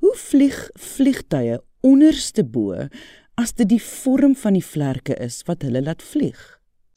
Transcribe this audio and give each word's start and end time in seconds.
Hoe 0.03 0.11
vlieg 0.19 0.59
vliegtye 0.75 1.61
onderste 1.87 2.43
bo 2.43 2.75
as 3.39 3.55
dit 3.55 3.71
die 3.71 3.79
vorm 3.85 4.35
van 4.35 4.59
die 4.59 4.65
vlerke 4.67 5.15
is 5.23 5.45
wat 5.47 5.63
hulle 5.63 5.85
laat 5.87 6.03
vlieg? 6.03 6.41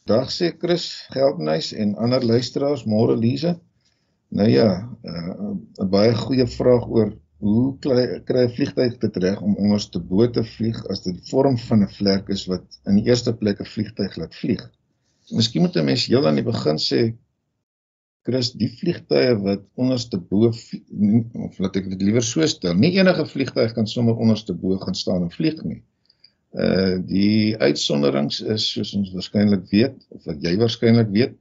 Dag 0.10 0.34
sê 0.34 0.50
Chris 0.58 1.06
Geldenhuys 1.14 1.70
en 1.78 1.94
ander 2.02 2.26
luisteraars, 2.26 2.88
môre 2.90 3.14
Lize. 3.14 3.54
Nou 4.34 4.50
ja, 4.50 4.90
eh, 5.06 5.30
'n 5.38 5.86
uh, 5.86 5.86
baie 5.86 6.18
goeie 6.18 6.50
vraag 6.50 6.90
oor 6.90 7.14
hoe 7.44 7.64
kry 7.84 8.44
'n 8.46 8.54
vliegtuig 8.56 8.96
dit 9.02 9.18
reg 9.26 9.42
om 9.42 9.58
onderste 9.66 10.00
bo 10.00 10.28
te 10.30 10.44
vlieg 10.56 10.80
as 10.94 11.04
dit 11.04 11.18
vorm 11.30 11.58
van 11.68 11.84
'n 11.84 11.92
vlek 11.98 12.30
is 12.36 12.46
wat 12.52 12.66
in 12.88 12.96
die 13.00 13.08
eerste 13.10 13.34
plek 13.42 13.60
'n 13.60 13.74
vliegtuig 13.76 14.16
laat 14.22 14.36
vlieg? 14.36 14.64
Miskien 15.32 15.62
moet 15.62 15.76
'n 15.76 15.86
mens 15.86 16.06
heel 16.06 16.28
aan 16.28 16.40
die 16.40 16.50
begin 16.52 16.80
sê 16.80 17.02
Chris, 18.24 18.54
die 18.56 18.70
vliegtuie 18.80 19.36
wat 19.44 19.64
onderste 19.76 20.18
bo 20.18 20.48
of 20.48 21.60
laat 21.60 21.76
ek 21.76 21.90
dit 21.92 22.02
liewer 22.08 22.24
so 22.24 22.46
stel, 22.48 22.76
nie 22.80 22.94
enige 22.96 23.26
vliegtuig 23.28 23.74
kan 23.76 23.88
sommer 23.88 24.16
onderste 24.16 24.54
bo 24.54 24.78
gaan 24.80 24.96
staan 24.96 25.26
en 25.26 25.32
vlieg 25.32 25.60
nie. 25.64 25.82
Uh 26.56 27.02
die 27.10 27.58
uitsonderings 27.58 28.40
is 28.56 28.70
soos 28.72 28.94
ons 28.96 29.12
waarskynlik 29.12 29.66
weet 29.72 29.98
of 30.16 30.24
wat 30.30 30.44
jy 30.46 30.54
waarskynlik 30.62 31.10
weet, 31.12 31.36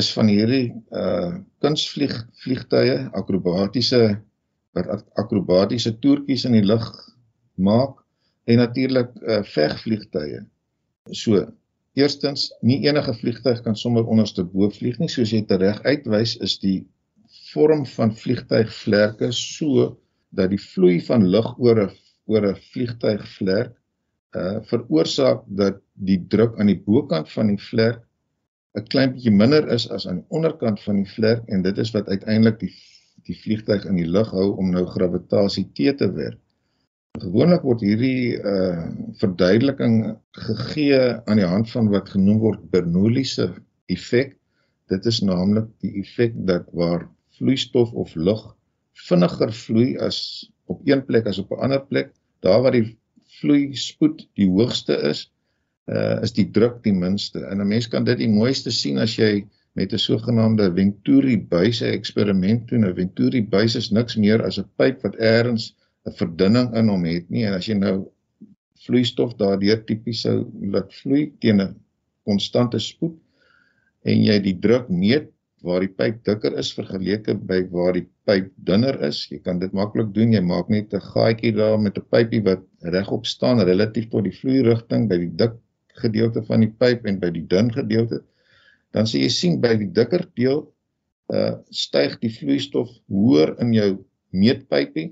is 0.00 0.12
van 0.16 0.30
hierdie 0.32 0.72
uh 1.02 1.34
kunsvlieg 1.60 2.14
vliegtuie, 2.44 2.96
akrobatiese 3.12 4.22
wat 4.74 5.04
akrobatiese 5.20 5.94
toertjies 6.02 6.44
in 6.48 6.56
die 6.58 6.66
lug 6.66 6.86
maak 7.54 8.00
en 8.50 8.60
natuurlik 8.60 9.12
uh, 9.22 9.42
vegvliegtuie. 9.54 10.42
So, 11.12 11.44
eerstens, 11.94 12.50
nie 12.60 12.80
enige 12.88 13.14
vliegtuig 13.14 13.62
kan 13.64 13.76
sommer 13.76 14.06
onderste 14.10 14.44
bo 14.44 14.68
vlieg 14.70 14.98
nie, 14.98 15.08
soos 15.08 15.32
jy 15.32 15.44
reg 15.48 15.80
uitwys, 15.84 16.36
is 16.42 16.58
die 16.58 16.82
vorm 17.52 17.84
van 17.86 18.12
vliegtuigvlerke 18.14 19.30
so 19.32 19.94
dat 20.34 20.50
die 20.50 20.60
vloei 20.60 20.98
van 21.06 21.26
lug 21.30 21.54
oor 21.58 21.84
'n 21.84 21.90
oor 22.26 22.46
'n 22.50 22.60
vliegtuigvlerk 22.72 23.74
uh 24.34 24.58
veroorsaak 24.70 25.44
dat 25.46 25.80
die 25.94 26.18
druk 26.28 26.58
aan 26.58 26.70
die 26.72 26.80
bokant 26.86 27.30
van 27.30 27.52
die 27.52 27.62
vlerk 27.70 28.00
'n 28.74 28.86
klein 28.92 29.12
bietjie 29.14 29.34
minder 29.42 29.68
is 29.76 29.86
as 29.90 30.06
aan 30.08 30.22
die 30.22 30.30
onderkant 30.38 30.80
van 30.82 30.96
die 31.02 31.10
vlerk 31.16 31.44
en 31.48 31.62
dit 31.62 31.78
is 31.78 31.92
wat 31.94 32.08
uiteindelik 32.08 32.58
die 32.58 32.72
die 33.28 33.36
vliegtuig 33.36 33.84
in 33.88 33.98
die 34.00 34.08
lug 34.08 34.30
hou 34.36 34.50
om 34.60 34.70
nou 34.74 34.84
gravitasie 34.86 35.66
T 35.72 35.92
te 35.98 36.08
werk. 36.12 36.40
Gewoonlik 37.22 37.62
word 37.62 37.84
hierdie 37.86 38.40
uh 38.42 38.88
verduideliking 39.20 40.16
gegee 40.34 40.98
aan 41.30 41.38
die 41.38 41.46
hand 41.46 41.70
van 41.70 41.90
wat 41.92 42.10
genoem 42.10 42.40
word 42.42 42.64
Bernoulli'se 42.72 43.52
effek. 43.92 44.34
Dit 44.90 45.06
is 45.06 45.22
naamlik 45.22 45.68
die 45.84 45.92
effek 46.02 46.34
dat 46.48 46.66
waar 46.72 47.06
vloeistof 47.38 47.92
of 47.92 48.14
lug 48.14 48.42
vinniger 49.08 49.52
vloei 49.52 49.94
as 50.02 50.18
op 50.70 50.82
een 50.88 51.04
plek 51.06 51.26
as 51.26 51.38
op 51.38 51.50
'n 51.52 51.62
ander 51.66 51.82
plek, 51.86 52.12
daar 52.40 52.62
waar 52.62 52.72
die 52.72 52.96
vloeispoed 53.40 54.26
die 54.34 54.48
hoogste 54.48 54.94
is, 55.10 55.30
uh 55.86 56.22
is 56.22 56.32
die 56.32 56.50
druk 56.50 56.82
die 56.82 56.92
minste. 56.92 57.44
En 57.44 57.60
'n 57.60 57.68
mens 57.68 57.88
kan 57.88 58.04
dit 58.04 58.18
die 58.18 58.28
mooiste 58.28 58.70
sien 58.70 58.98
as 58.98 59.16
jy 59.16 59.46
met 59.74 59.92
'n 59.92 59.98
sogenaamde 59.98 60.66
Venturi 60.74 61.36
buise 61.54 61.86
eksperiment 61.86 62.68
doen. 62.68 62.84
'n 62.86 62.94
Venturi 62.94 63.42
buis 63.54 63.74
is 63.80 63.90
niks 63.90 64.16
meer 64.16 64.42
as 64.48 64.58
'n 64.58 64.68
pyp 64.78 65.02
wat 65.02 65.16
eers 65.18 65.74
'n 66.06 66.14
verdunning 66.20 66.74
in 66.80 66.88
hom 66.88 67.04
het 67.04 67.30
nie 67.30 67.44
en 67.46 67.54
as 67.58 67.66
jy 67.66 67.74
nou 67.78 67.96
vloeistof 68.86 69.34
daardeur 69.40 69.84
tipies 69.88 70.20
sou 70.26 70.36
laat 70.74 70.94
vloei 71.00 71.32
teen 71.40 71.60
'n 71.60 71.74
konstante 72.28 72.78
spoed 72.78 73.16
en 74.04 74.24
jy 74.28 74.38
die 74.44 74.58
druk 74.66 74.88
meet 74.88 75.30
waar 75.64 75.80
die 75.80 75.94
pyp 76.00 76.20
dikker 76.28 76.58
is 76.60 76.72
vergeleke 76.76 77.34
by 77.50 77.62
waar 77.72 77.94
die 77.96 78.06
pyp 78.28 78.50
dunner 78.68 78.98
is. 79.08 79.22
Jy 79.30 79.38
kan 79.46 79.58
dit 79.58 79.72
maklik 79.72 80.12
doen. 80.14 80.32
Jy 80.36 80.42
maak 80.44 80.68
net 80.68 80.92
'n 80.94 81.00
gaatjie 81.00 81.52
daar 81.56 81.78
met 81.80 81.98
'n 81.98 82.06
pypie 82.12 82.42
wat 82.44 82.62
regop 82.96 83.26
staan 83.26 83.60
relatief 83.60 84.10
tot 84.10 84.24
die 84.24 84.36
vloeirigting 84.40 85.08
by 85.08 85.18
die 85.24 85.34
dik 85.42 85.56
gedeelte 86.04 86.42
van 86.42 86.60
die 86.60 86.74
pyp 86.82 87.06
en 87.06 87.18
by 87.18 87.30
die 87.30 87.46
dun 87.48 87.72
gedeelte 87.72 88.22
dan 88.94 89.08
sê 89.10 89.24
jy 89.24 89.30
sien 89.34 89.60
by 89.62 89.74
die 89.80 89.90
dikker 89.90 90.26
deel 90.38 90.64
uh 91.34 91.54
styg 91.72 92.18
die 92.22 92.32
vloeistof 92.32 92.90
hoër 93.10 93.54
in 93.64 93.72
jou 93.74 93.90
meetpypie 94.36 95.10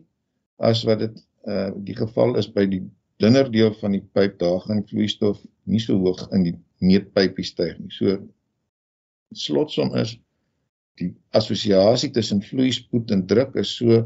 as 0.62 0.84
wat 0.88 1.02
dit 1.04 1.22
uh 1.48 1.70
die 1.88 1.96
geval 1.98 2.36
is 2.40 2.48
by 2.52 2.66
die 2.68 2.82
dunner 3.22 3.48
deel 3.50 3.72
van 3.80 3.96
die 3.96 4.04
pyp 4.14 4.38
daar 4.42 4.60
gaan 4.66 4.84
vloeistof 4.90 5.40
nie 5.64 5.80
so 5.82 5.98
hoog 6.02 6.22
in 6.36 6.46
die 6.50 6.56
meetpypie 6.82 7.46
styg 7.46 7.78
nie. 7.78 7.90
So 7.94 8.18
slotsom 9.32 9.94
is 9.98 10.16
die 11.00 11.12
assosiasie 11.38 12.10
tussen 12.14 12.42
vloeispoed 12.44 13.10
en 13.14 13.26
druk 13.26 13.56
is 13.62 13.72
so 13.78 14.02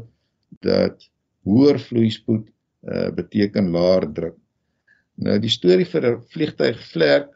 dat 0.65 1.09
hoër 1.47 1.81
vloeispoed 1.89 2.47
uh 2.87 3.09
beteken 3.13 3.71
laer 3.73 4.05
druk. 4.13 4.37
Nou 5.17 5.39
die 5.41 5.51
storie 5.51 5.85
vir 5.85 6.05
'n 6.13 6.21
vliegtyg 6.33 6.79
vlerk 6.93 7.33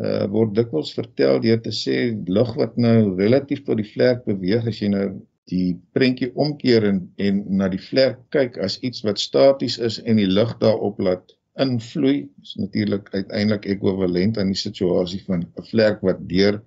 uh, 0.00 0.26
word 0.32 0.54
dikwels 0.56 0.92
vertel 0.96 1.40
deur 1.44 1.60
te 1.64 1.72
sê 1.74 1.96
lug 2.26 2.54
wat 2.56 2.76
nou 2.76 3.16
relatief 3.18 3.64
tot 3.66 3.80
die 3.80 3.90
vlek 3.94 4.24
beweeg 4.28 4.66
as 4.70 4.80
jy 4.82 4.88
nou 4.94 5.08
die 5.50 5.74
prentjie 5.96 6.30
omkeer 6.34 6.86
en 6.86 7.02
en 7.18 7.42
na 7.60 7.68
die 7.72 7.82
vlek 7.82 8.18
kyk 8.36 8.58
as 8.66 8.78
iets 8.86 9.04
wat 9.06 9.18
staties 9.18 9.78
is 9.78 9.98
en 10.04 10.20
die 10.22 10.30
lug 10.30 10.56
daarop 10.62 11.00
laat 11.06 11.34
invloei 11.60 12.28
is 12.42 12.54
natuurlik 12.56 13.08
uiteindelik 13.14 13.66
ekwivalent 13.74 14.38
aan 14.38 14.52
die 14.54 14.60
situasie 14.60 15.20
van 15.26 15.42
'n 15.44 15.66
vlek 15.72 16.00
wat 16.06 16.22
deur 16.28 16.60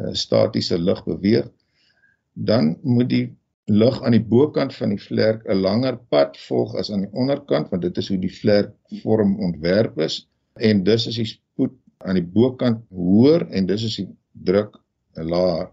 uh, 0.00 0.12
statiese 0.12 0.78
lug 0.78 1.04
beweeg. 1.04 1.48
Dan 2.32 2.76
moet 2.82 3.08
die 3.08 3.26
lug 3.64 4.02
aan 4.02 4.12
die 4.12 4.26
bokant 4.34 4.74
van 4.74 4.88
die 4.88 5.00
vlek 5.00 5.46
'n 5.46 5.60
langer 5.60 5.96
pad 6.08 6.36
volg 6.48 6.74
as 6.74 6.90
aan 6.90 7.06
die 7.06 7.12
onderkant 7.12 7.70
want 7.70 7.82
dit 7.82 7.96
is 7.96 8.08
hoe 8.08 8.18
die 8.18 8.36
vlek 8.40 8.74
vorm 9.02 9.38
ontwerp 9.40 9.98
is. 9.98 10.28
En 10.54 10.84
dus 10.84 11.06
is 11.06 11.16
die 11.16 11.30
spoed 11.30 11.72
aan 12.04 12.18
die 12.20 12.26
bokant 12.36 12.82
hoër 12.92 13.46
en 13.50 13.68
dis 13.70 13.86
is 13.88 13.96
die 14.00 14.08
druk 14.48 14.76
laer. 15.16 15.70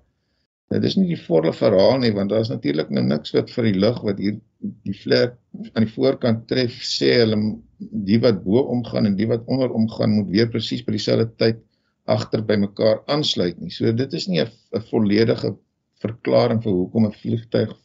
Dit 0.72 0.86
is 0.88 0.96
nie 0.96 1.09
die 1.09 1.24
volle 1.25 1.52
verhaal 1.56 2.00
nie 2.03 2.14
want 2.16 2.31
daar 2.31 2.46
is 2.46 2.53
natuurlik 2.53 2.92
nou 2.96 3.03
niks 3.03 3.34
wat 3.36 3.52
vir 3.56 3.68
die 3.68 3.80
lug 3.84 4.00
wat 4.08 4.22
hier 4.24 4.38
die 4.88 4.96
vlek 4.96 5.36
aan 5.74 5.86
die 5.86 5.94
voorkant 5.96 6.46
tref 6.52 6.78
sê 6.88 7.12
hulle 7.24 7.40
die 8.08 8.19
wat 8.24 8.44
bo 8.46 8.64
omgaan 8.75 9.09
en 9.09 9.18
die 9.18 9.28
wat 9.31 9.44
onder 9.52 9.74
omgaan 9.75 10.16
moet 10.19 10.30
weer 10.31 10.50
presies 10.53 10.86
by 10.86 10.96
dieselfde 10.96 11.28
tyd 11.42 11.59
agter 12.12 12.44
by 12.46 12.58
mekaar 12.62 13.02
aansluit 13.12 13.59
nie. 13.59 13.72
So 13.74 13.92
dit 13.92 14.13
is 14.13 14.28
nie 14.28 14.42
'n 14.42 14.84
volledige 14.90 15.56
verklaring 16.02 16.62
vir 16.63 16.74
hoekom 16.78 17.06
'n 17.08 17.19
vliegtyg 17.24 17.75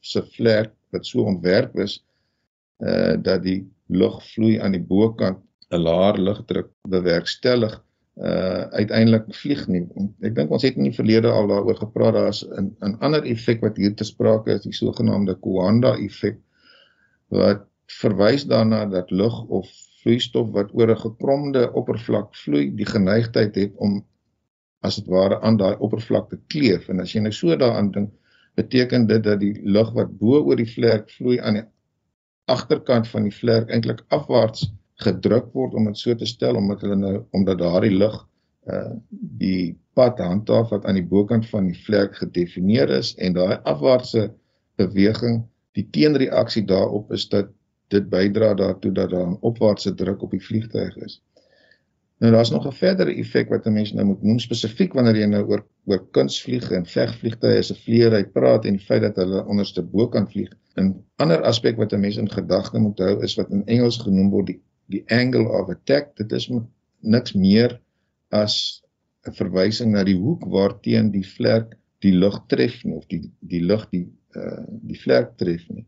se 0.00 0.22
vlek 0.36 0.72
wat 0.92 1.06
so 1.06 1.26
ontwerp 1.32 1.76
is 1.78 1.98
uh 2.86 3.16
dat 3.16 3.42
die 3.42 3.66
lug 3.88 4.22
vloei 4.30 4.60
aan 4.60 4.72
die 4.72 4.86
bokant 4.94 5.42
'n 5.70 5.82
laer 5.82 6.16
lugdruk 6.18 6.70
bewerkstellig 6.88 7.74
uh 8.18 8.62
uiteindelik 8.74 9.28
vlieg 9.34 9.66
nie. 9.70 9.84
Ek 10.26 10.34
dink 10.34 10.50
ons 10.50 10.64
het 10.66 10.76
in 10.76 10.88
die 10.88 10.94
verlede 10.94 11.30
al 11.30 11.46
daaroor 11.46 11.76
gepraat 11.78 12.16
daar's 12.16 12.42
'n 12.44 12.74
'n 12.82 12.96
ander 13.00 13.22
effek 13.22 13.60
wat 13.62 13.76
hier 13.76 13.94
te 13.94 14.04
sprake 14.04 14.52
is, 14.52 14.62
die 14.62 14.74
sogenaamde 14.74 15.38
Coanda 15.40 15.94
effek 15.96 16.38
wat 17.30 17.66
verwys 18.00 18.44
daarna 18.44 18.86
dat 18.86 19.10
lug 19.10 19.44
of 19.48 19.68
vloeistof 20.02 20.50
wat 20.52 20.74
oor 20.74 20.90
'n 20.90 21.04
gekromde 21.06 21.72
oppervlak 21.72 22.34
vloei, 22.34 22.74
die 22.74 22.86
geneigtheid 22.86 23.54
het 23.54 23.72
om 23.76 24.04
as 24.82 24.96
dit 24.96 25.06
ware 25.06 25.40
aan 25.40 25.56
daai 25.56 25.76
oppervlak 25.78 26.28
te 26.30 26.38
kleef 26.46 26.88
en 26.88 27.00
as 27.00 27.12
jy 27.12 27.20
nou 27.20 27.32
so 27.32 27.56
daaraan 27.56 27.90
dink, 27.90 28.10
beteken 28.54 29.06
dit 29.06 29.22
dat 29.22 29.40
die 29.40 29.54
lug 29.62 29.92
wat 29.94 30.18
bo 30.18 30.42
oor 30.42 30.56
die 30.56 30.72
vlek 30.74 31.10
vloei 31.10 31.38
aan 31.38 31.54
die 31.54 31.66
agterkant 32.46 33.08
van 33.08 33.22
die 33.28 33.34
vlek 33.34 33.70
eintlik 33.70 34.04
afwaarts 34.08 34.66
gedruk 35.04 35.52
word 35.54 35.74
om 35.74 35.84
dit 35.84 35.98
so 35.98 36.14
te 36.14 36.26
stel 36.26 36.56
omdat 36.56 36.80
hulle 36.80 36.96
nou 36.96 37.14
omdat 37.36 37.58
daardie 37.58 37.94
lug 37.94 38.18
uh 38.68 38.94
die 39.42 39.76
pad 39.94 40.18
handhaaf 40.22 40.70
wat 40.70 40.84
aan 40.86 40.98
die 40.98 41.10
bokant 41.12 41.46
van 41.50 41.70
die 41.70 41.78
vlek 41.86 42.18
gedefinieer 42.20 42.90
is 42.98 43.14
en 43.16 43.32
daai 43.34 43.56
afwaartse 43.72 44.28
beweging 44.78 45.40
die 45.78 45.86
teenreaksie 45.94 46.64
daarop 46.66 47.12
is 47.14 47.28
dat 47.32 47.50
dit 47.94 48.10
bydra 48.12 48.52
daartoe 48.54 48.92
dat 48.92 49.10
daar 49.10 49.26
'n 49.26 49.38
opwaartse 49.50 49.94
druk 49.94 50.22
op 50.22 50.30
die 50.30 50.44
vliegtuig 50.44 50.96
is. 50.96 51.22
Nou 52.18 52.32
daar's 52.32 52.50
nog 52.50 52.66
'n 52.66 52.72
verdere 52.72 53.14
effek 53.14 53.48
wat 53.48 53.66
'n 53.66 53.72
mens 53.72 53.92
nou 53.92 54.06
moet 54.06 54.22
noem 54.22 54.38
spesifiek 54.38 54.92
wanneer 54.92 55.16
jy 55.16 55.26
nou 55.26 55.44
oor 55.46 55.66
oor 55.86 56.02
kunstvlieg 56.10 56.70
en 56.70 56.86
vegvliegtye 56.86 57.62
se 57.62 57.74
vlieëry 57.74 58.24
praat 58.24 58.64
en 58.64 58.76
die 58.76 58.86
feit 58.86 59.02
dat 59.02 59.16
hulle 59.16 59.46
onderste 59.46 59.82
bo 59.82 60.08
kan 60.08 60.30
vlieg. 60.30 60.50
'n 60.76 61.04
Ander 61.16 61.42
aspek 61.42 61.76
wat 61.76 61.92
'n 61.92 62.00
mens 62.00 62.16
in 62.16 62.30
gedagte 62.30 62.78
moet 62.78 62.98
hou 62.98 63.22
is 63.22 63.34
wat 63.34 63.50
in 63.50 63.66
Engels 63.66 63.98
genoem 63.98 64.30
word 64.30 64.46
die 64.46 64.60
die 64.92 65.04
angle 65.14 65.48
of 65.60 65.70
attack. 65.72 66.14
Dit 66.16 66.32
is 66.32 66.48
niks 67.00 67.34
meer 67.34 67.78
as 68.34 68.82
'n 69.26 69.34
verwysing 69.40 69.92
na 69.92 70.04
die 70.04 70.16
hoek 70.16 70.44
waarteen 70.46 71.10
die 71.12 71.26
vlerk 71.36 71.76
die 72.04 72.14
lug 72.14 72.40
tref 72.48 72.84
nie 72.84 72.96
of 72.96 73.06
die 73.12 73.22
die 73.40 73.62
lug 73.70 73.88
die 73.92 74.06
uh 74.36 74.64
die 74.90 74.98
vlerk 75.04 75.36
tref 75.40 75.64
nie. 75.68 75.86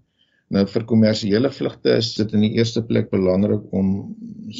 Nou 0.50 0.64
vir 0.66 0.82
kommersiële 0.90 1.50
vlugte 1.54 1.92
is 2.02 2.08
dit 2.16 2.32
in 2.34 2.42
die 2.42 2.56
eerste 2.58 2.82
plek 2.82 3.10
belangrik 3.12 3.62
om 3.80 3.90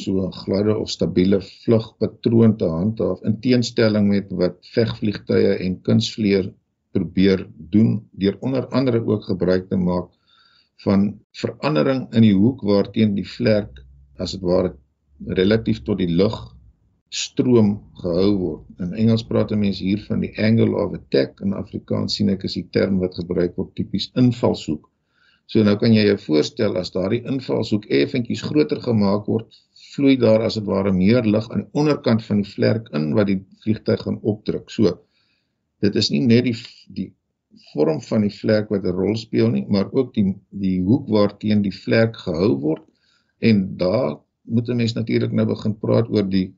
so 0.03 0.23
'n 0.27 0.37
gladde 0.43 0.77
of 0.77 0.89
stabiele 0.89 1.41
vlugpatroon 1.41 2.55
te 2.57 2.69
handhaaf 2.77 3.19
in 3.27 3.39
teenstelling 3.45 4.07
met 4.07 4.31
wat 4.41 4.57
vegvliegtye 4.75 5.57
en 5.65 5.81
kunsvlieër 5.89 6.47
probeer 6.95 7.45
doen 7.75 7.99
deur 8.23 8.37
onder 8.39 8.67
andere 8.67 9.03
ook 9.05 9.23
gebruik 9.33 9.67
te 9.69 9.77
maak 9.77 10.09
van 10.85 11.19
verandering 11.43 12.07
in 12.15 12.21
die 12.21 12.35
hoek 12.35 12.61
waarteen 12.61 13.15
die 13.15 13.27
vlerk 13.27 13.83
as 14.23 14.35
dit 14.37 14.43
ware 14.45 14.75
relatief 15.41 15.81
tot 15.85 15.99
die 16.01 16.09
lug 16.09 16.37
stroom 17.11 17.73
gehou 17.99 18.29
word. 18.39 18.61
In 18.79 18.93
Engels 18.95 19.25
praat 19.27 19.51
mense 19.51 19.83
hier 19.83 19.99
van 20.07 20.23
die 20.23 20.31
angle 20.39 20.71
of 20.79 20.95
attack 20.95 21.41
en 21.41 21.51
in 21.51 21.59
Afrikaans 21.59 22.15
sien 22.17 22.31
ek 22.31 22.45
is 22.47 22.55
die 22.55 22.67
term 22.71 23.01
wat 23.03 23.17
gebruik 23.19 23.57
word 23.59 23.73
tipies 23.75 24.07
invalshoek. 24.19 24.87
So 25.51 25.63
nou 25.67 25.75
kan 25.75 25.91
jy 25.91 26.05
jou 26.07 26.17
voorstel 26.23 26.77
as 26.79 26.93
daardie 26.95 27.25
invalshoek 27.27 27.89
effentjies 27.91 28.45
groter 28.47 28.79
gemaak 28.79 29.27
word, 29.27 29.49
vloei 29.91 30.15
daar 30.19 30.45
as 30.47 30.55
dit 30.55 30.67
ware 30.69 30.93
meer 30.95 31.27
lug 31.27 31.49
aan 31.51 31.65
die 31.65 31.81
onderkant 31.81 32.23
van 32.23 32.39
die 32.39 32.47
vlerk 32.47 32.87
in 32.95 33.09
wat 33.17 33.27
die 33.27 33.41
vliegtuig 33.65 34.05
gaan 34.05 34.21
opdruk. 34.23 34.71
So 34.71 34.95
dit 35.83 35.97
is 35.99 36.11
nie 36.13 36.23
net 36.23 36.47
die 36.47 36.55
die 36.87 37.09
vorm 37.73 37.99
van 38.05 38.23
die 38.23 38.31
vlerk 38.31 38.71
wat 38.71 38.87
'n 38.87 38.95
rol 38.95 39.17
speel 39.19 39.51
nie, 39.51 39.65
maar 39.67 39.91
ook 39.91 40.13
die 40.15 40.31
die 40.55 40.79
hoek 40.79 41.11
waarteen 41.11 41.61
die 41.67 41.75
vlerk 41.75 42.15
gehou 42.15 42.55
word 42.63 42.87
en 43.41 43.61
daar 43.77 44.17
moet 44.41 44.69
'n 44.69 44.75
mens 44.75 44.93
natuurlik 44.93 45.31
nou 45.31 45.47
begin 45.47 45.77
praat 45.79 46.09
oor 46.09 46.27
die 46.29 46.53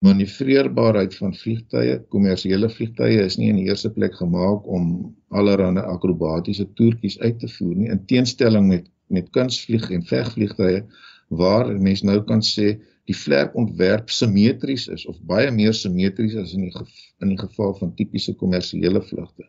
manoeuvreerbaarheid 0.00 1.14
van 1.16 1.34
vliegtye, 1.36 1.98
kommersiële 2.08 2.68
vliegtye 2.72 3.24
is 3.24 3.36
nie 3.36 3.48
in 3.52 3.58
die 3.60 3.68
eerste 3.68 3.90
plek 3.92 4.14
gemaak 4.16 4.66
om 4.66 5.16
allerlei 5.28 5.84
akrobatiese 5.84 6.66
toertjies 6.74 7.18
uit 7.20 7.38
te 7.38 7.48
voer 7.48 7.74
nie 7.76 7.90
in 7.90 8.04
teenstelling 8.06 8.68
met 8.68 8.88
met 9.10 9.30
kunstvlieg 9.34 9.90
en 9.90 10.04
vegvliegtye 10.06 10.84
waar 11.28 11.70
mense 11.82 12.06
nou 12.06 12.20
kan 12.26 12.42
sê 12.46 12.76
die 13.10 13.16
vlerkontwerp 13.16 14.10
simmetries 14.14 14.86
is 14.94 15.06
of 15.10 15.18
baie 15.26 15.50
meer 15.54 15.74
simmetries 15.74 16.36
as 16.38 16.54
in 16.54 16.68
die 16.68 16.84
in 17.24 17.32
die 17.32 17.38
geval 17.40 17.74
van 17.78 17.94
tipiese 17.98 18.34
kommersiële 18.38 19.02
vlugte. 19.02 19.48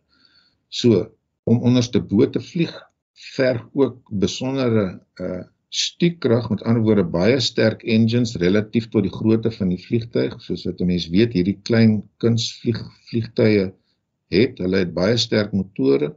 So 0.69 1.05
om 1.49 1.61
onderste 1.61 2.01
bo 2.01 2.25
te 2.29 2.41
vlieg 2.41 2.73
verg 3.35 3.63
ook 3.73 4.13
besondere 4.25 4.85
uh 5.21 5.43
stuurkrag 5.71 6.49
met 6.51 6.63
ander 6.67 6.83
woorde 6.83 7.03
baie 7.07 7.39
sterk 7.39 7.83
engines 7.87 8.35
relatief 8.41 8.89
tot 8.91 9.05
die 9.07 9.13
grootte 9.13 9.51
van 9.55 9.69
die 9.71 9.79
vliegtuig. 9.79 10.35
Soos 10.43 10.65
wat 10.67 10.83
mense 10.83 11.11
weet 11.13 11.37
hierdie 11.37 11.59
klein 11.67 12.01
kunsvlieg 12.19 12.81
vliegtuie 13.07 13.69
het 14.35 14.59
hulle 14.63 14.83
het 14.83 14.91
baie 14.95 15.15
sterk 15.19 15.55
motore. 15.55 16.11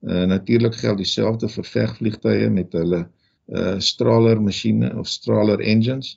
Uh, 0.00 0.24
natuurlik 0.30 0.78
geld 0.80 1.02
dieselfde 1.02 1.50
vir 1.52 1.66
vegvliegtuie 1.72 2.48
met 2.54 2.72
hulle 2.78 3.02
uh, 3.02 3.76
straler 3.82 4.40
masjiene 4.40 4.92
of 4.98 5.10
straler 5.10 5.60
engines. 5.60 6.14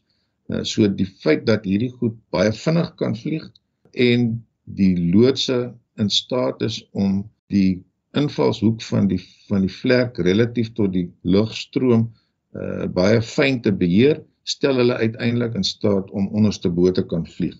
Uh, 0.47 0.61
so 0.61 0.87
die 0.87 1.09
feit 1.25 1.47
dat 1.49 1.65
hierdie 1.65 1.91
goed 1.97 2.15
baie 2.31 2.53
vinnig 2.53 2.93
kan 3.01 3.17
vlieg 3.17 3.49
en 3.91 4.29
die 4.63 4.93
loodse 5.11 5.73
in 5.97 6.09
staat 6.09 6.61
is 6.61 6.79
om 6.93 7.23
die 7.51 7.81
invalshoek 8.17 8.81
van 8.85 9.09
die 9.09 9.19
van 9.49 9.65
die 9.65 9.73
vlerk 9.81 10.19
relatief 10.21 10.71
tot 10.77 10.93
die 10.93 11.07
lugstroom 11.25 12.11
uh, 12.55 12.85
baie 12.93 13.21
fyn 13.21 13.61
te 13.61 13.73
beheer, 13.75 14.21
stel 14.43 14.79
hulle 14.81 14.97
uiteindelik 14.99 15.55
in 15.59 15.63
staat 15.67 16.09
om 16.11 16.31
onderste 16.35 16.69
bo 16.69 16.91
te 16.91 17.05
kan 17.07 17.25
vlieg. 17.37 17.55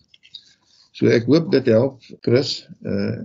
So 0.93 1.09
ek 1.09 1.25
hoop 1.29 1.51
dit 1.53 1.69
help 1.73 2.01
Chris. 2.25 2.63
Uh 2.81 3.23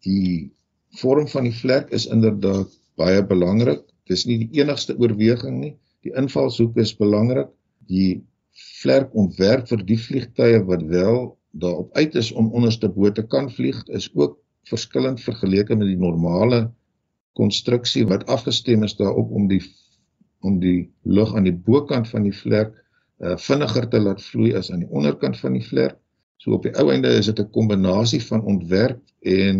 die 0.00 0.48
vorm 0.96 1.26
van 1.28 1.44
die 1.44 1.52
vlek 1.52 1.90
is 1.92 2.06
inderdaad 2.08 2.70
baie 2.96 3.20
belangrik. 3.20 3.82
Dis 4.08 4.24
nie 4.24 4.38
die 4.40 4.62
enigste 4.62 4.94
oorweging 4.96 5.58
nie. 5.60 5.74
Die 6.08 6.14
invalshoek 6.16 6.78
is 6.80 6.94
belangrik. 6.96 7.50
Die 7.92 8.22
vlerk 8.80 9.12
ontwerp 9.12 9.68
vir 9.68 9.84
die 9.84 9.98
vliegtye 10.00 10.62
wat 10.70 10.86
wel 10.88 11.20
daarop 11.60 11.92
uit 12.00 12.16
is 12.16 12.30
om 12.32 12.48
onderste 12.56 12.88
bo 12.88 13.12
te 13.12 13.26
kan 13.28 13.50
vlieg 13.52 13.76
is 13.92 14.08
ook 14.14 14.38
verskillend 14.70 15.20
vergeleke 15.20 15.76
met 15.76 15.88
die 15.90 16.00
normale 16.00 16.70
konstruksie 17.38 18.06
wat 18.08 18.26
afgestem 18.26 18.84
is 18.86 18.96
daarop 18.98 19.30
om 19.36 19.48
die 19.50 19.62
om 20.40 20.58
die 20.60 20.90
lug 21.02 21.34
aan 21.36 21.44
die 21.48 21.56
bokant 21.56 22.08
van 22.08 22.22
die 22.22 22.34
vlek 22.34 22.72
uh, 23.20 23.36
vinniger 23.36 23.88
te 23.88 24.00
laat 24.00 24.22
vloei 24.22 24.54
as 24.56 24.70
aan 24.72 24.84
die 24.84 24.90
onderkant 24.90 25.38
van 25.40 25.52
die 25.58 25.64
vlek. 25.64 25.96
So 26.40 26.56
op 26.56 26.64
die 26.64 26.72
ou 26.80 26.88
einde 26.92 27.08
is 27.18 27.26
dit 27.26 27.40
'n 27.40 27.50
kombinasie 27.50 28.22
van 28.24 28.44
ontwerp 28.44 29.00
en 29.20 29.58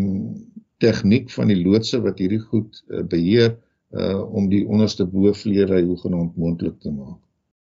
tegniek 0.79 1.31
van 1.31 1.49
die 1.53 1.61
loodse 1.62 2.00
wat 2.00 2.19
hierdie 2.19 2.41
goed 2.41 2.82
uh, 2.88 3.03
beheer 3.05 3.59
uh, 3.93 4.32
om 4.32 4.49
die 4.49 4.67
onderste 4.67 5.06
bovleery 5.06 5.82
hoegenaamd 5.85 6.37
moontlik 6.37 6.81
te 6.81 6.91
maak. 6.91 7.21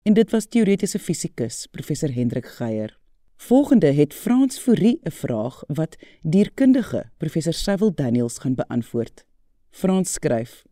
En 0.06 0.14
dit 0.14 0.32
was 0.32 0.46
teoretiese 0.46 1.00
fisikus 1.00 1.68
professor 1.72 2.10
Hendrik 2.14 2.46
Geier. 2.46 2.98
Volgende 3.38 3.92
het 3.92 4.14
Frans 4.14 4.60
Fourie 4.60 5.00
'n 5.04 5.12
vraag 5.12 5.64
wat 5.68 5.98
dierkundige 6.22 7.12
professor 7.18 7.54
Cyril 7.54 7.94
Daniels 7.94 8.38
gaan 8.38 8.56
beantwoord. 8.56 9.26
Frans 9.70 10.12
skryf: 10.14 10.64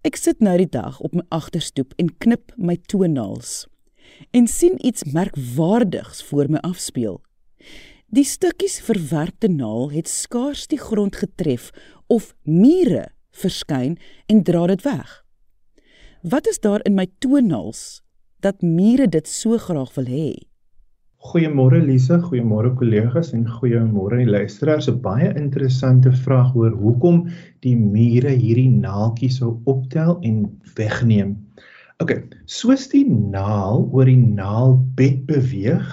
Ek 0.00 0.16
sit 0.16 0.38
nou 0.40 0.54
die 0.56 0.68
dag 0.72 0.96
op 1.04 1.12
my 1.12 1.26
agterstoep 1.28 1.90
en 2.00 2.08
knip 2.24 2.54
my 2.56 2.78
toenails 2.88 3.66
en 4.36 4.46
sien 4.48 4.78
iets 4.80 5.04
merkwaardigs 5.12 6.22
voor 6.24 6.48
my 6.48 6.60
afspeel. 6.64 7.18
Die 8.08 8.24
stukkies 8.24 8.78
verwerpte 8.80 9.50
naal 9.52 9.90
het 9.92 10.08
skaars 10.08 10.64
die 10.72 10.80
grond 10.80 11.20
getref 11.20 11.68
of 12.08 12.32
mure 12.48 13.10
verskyn 13.42 13.98
en 14.26 14.40
dra 14.42 14.66
dit 14.72 14.82
weg. 14.88 15.12
Wat 16.24 16.48
is 16.48 16.64
daar 16.64 16.80
in 16.88 16.96
my 16.96 17.06
toenails 17.20 18.00
dat 18.40 18.64
mure 18.64 19.04
dit 19.08 19.28
so 19.28 19.60
graag 19.60 19.92
wil 20.00 20.08
hê? 20.08 20.49
Goeiemôre 21.20 21.82
Lise, 21.84 22.16
goeiemôre 22.24 22.70
kollegas 22.78 23.34
en 23.36 23.42
goeiemôre 23.44 24.22
die 24.22 24.30
luisteraars. 24.30 24.86
'n 24.88 25.02
Baie 25.04 25.28
interessante 25.36 26.12
vraag 26.24 26.54
oor 26.56 26.72
hoekom 26.72 27.18
die 27.60 27.74
mure 27.76 28.32
hierdie 28.32 28.70
naaltjies 28.72 29.36
sou 29.42 29.50
optel 29.68 30.16
en 30.24 30.46
wegneem. 30.78 31.34
OK, 32.00 32.14
soos 32.48 32.88
die 32.88 33.04
naal 33.04 33.84
oor 33.92 34.08
die 34.08 34.16
naalbed 34.16 35.26
beweeg, 35.28 35.90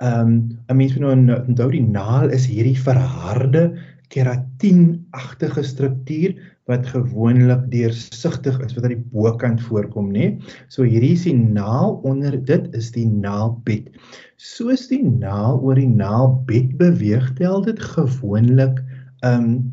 ehm 0.00 0.32
um, 0.32 0.32
'n 0.70 0.76
mens 0.80 0.96
moet 0.96 1.20
nou 1.20 1.38
onthou 1.42 1.68
die 1.76 1.84
naal 1.84 2.32
is 2.32 2.48
hierdie 2.48 2.78
verharde 2.88 3.76
keratienagtige 4.08 5.62
struktuur 5.68 6.32
wat 6.70 6.86
gewoonlik 6.86 7.64
deursigtig 7.72 8.58
is 8.62 8.74
wat 8.76 8.84
aan 8.86 8.94
die 8.94 9.06
bokant 9.12 9.62
voorkom, 9.66 10.12
nê? 10.14 10.28
So 10.70 10.86
hierdie 10.86 11.14
is 11.16 11.26
die 11.26 11.36
naal 11.36 11.98
onder 12.06 12.36
dit 12.38 12.68
is 12.78 12.92
die 12.94 13.06
naalbed. 13.06 13.90
Soos 14.38 14.86
die 14.90 15.02
naal 15.02 15.58
oor 15.60 15.78
die 15.78 15.90
naalbed 15.90 16.76
beweeg, 16.78 17.32
tel 17.38 17.64
dit 17.66 17.82
gewoonlik 17.94 18.78
um 19.26 19.72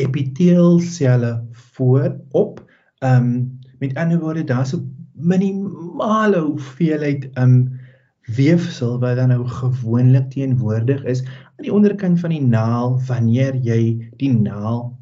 epiteelselle 0.00 1.40
voorop. 1.76 2.60
Um 3.04 3.58
met 3.80 3.96
ander 4.00 4.20
woorde, 4.20 4.44
daar's 4.44 4.72
'n 4.72 4.88
minimale 5.12 6.40
hoeveelheid 6.40 7.28
um 7.36 7.76
weefsel 8.26 8.98
wat 8.98 9.16
dan 9.16 9.28
nou 9.28 9.46
gewoonlik 9.46 10.30
teenwoordig 10.30 11.04
is 11.04 11.22
aan 11.56 11.64
die 11.68 11.72
onderkant 11.72 12.20
van 12.20 12.30
die 12.30 12.42
naal 12.42 12.98
wanneer 13.06 13.54
jy 13.54 14.10
die 14.16 14.32
naal 14.32 14.95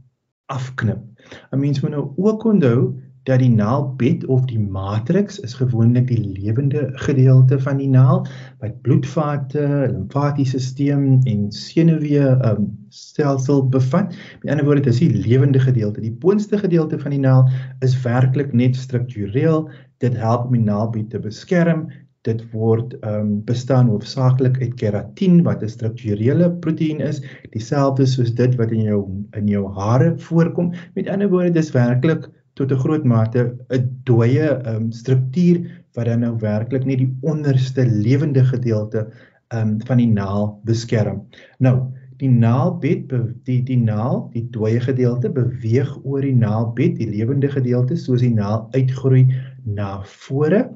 afknip. 0.54 1.02
'n 1.50 1.58
Mens 1.58 1.80
moet 1.80 1.90
nou 1.90 2.12
ook 2.16 2.44
onthou 2.44 2.94
dat 3.24 3.40
die 3.40 3.50
naalbed 3.50 4.24
of 4.28 4.44
die 4.50 4.60
matrix 4.60 5.38
is 5.40 5.54
gewoonlik 5.56 6.06
die 6.10 6.20
lewende 6.20 6.90
gedeelte 7.06 7.56
van 7.60 7.80
die 7.80 7.88
naal 7.88 8.26
wat 8.60 8.80
bloedvate, 8.84 9.64
limfatiese 9.92 10.60
stelsel 10.60 11.22
en 11.24 11.46
senuwee 11.52 12.26
um, 12.50 12.68
stelsel 12.92 13.64
bevat. 13.68 14.12
Met 14.42 14.52
ander 14.52 14.64
woorde, 14.68 14.84
dit 14.84 14.92
is 14.92 15.00
die 15.00 15.22
lewende 15.28 15.60
gedeelte. 15.60 16.04
Die 16.04 16.12
boonste 16.12 16.60
gedeelte 16.60 16.98
van 17.00 17.16
die 17.16 17.22
naal 17.24 17.48
is 17.80 17.96
werklik 18.04 18.52
net 18.52 18.76
struktureel. 18.76 19.70
Dit 20.04 20.16
help 20.20 20.50
om 20.50 20.58
die 20.58 20.66
naalbed 20.66 21.10
te 21.10 21.18
beskerm 21.18 21.88
dit 22.24 22.40
word 22.52 22.94
ehm 23.02 23.20
um, 23.20 23.32
bestaan 23.44 23.90
hoofsaaklik 23.92 24.56
uit 24.62 24.74
keratien 24.80 25.42
wat 25.44 25.62
'n 25.62 25.68
strukturele 25.68 26.50
proteïen 26.64 27.00
is, 27.00 27.20
dieselfde 27.52 28.06
soos 28.06 28.32
dit 28.34 28.56
wat 28.60 28.72
in 28.72 28.82
jou 28.82 29.00
in 29.36 29.48
jou 29.48 29.64
hare 29.76 30.14
voorkom. 30.28 30.72
Met 30.94 31.08
ander 31.08 31.28
woorde, 31.28 31.52
dis 31.52 31.72
werklik 31.72 32.28
tot 32.54 32.72
'n 32.72 32.80
groot 32.84 33.04
mate 33.04 33.52
'n 33.68 33.88
dooie 34.04 34.48
ehm 34.48 34.76
um, 34.76 34.92
struktuur 34.92 35.60
wat 35.94 36.06
dan 36.06 36.20
nou 36.20 36.36
werklik 36.40 36.84
net 36.84 36.98
die 36.98 37.12
onderste 37.20 37.86
lewende 37.86 38.44
gedeelte 38.44 39.06
um, 39.54 39.76
van 39.86 39.98
die 39.98 40.10
naal 40.10 40.60
beskerm. 40.64 41.22
Nou, 41.58 41.92
die 42.16 42.30
naalbed 42.30 43.12
die 43.44 43.62
die 43.62 43.76
naal, 43.76 44.30
die 44.32 44.46
dooie 44.50 44.80
gedeelte 44.80 45.30
beweeg 45.30 45.98
oor 46.04 46.22
die 46.22 46.34
naalbed, 46.34 46.96
die 46.96 47.10
lewende 47.10 47.48
gedeelte 47.48 47.96
soos 47.96 48.20
die 48.20 48.34
naal 48.34 48.68
uitgroei 48.72 49.26
na 49.64 50.00
vore 50.04 50.70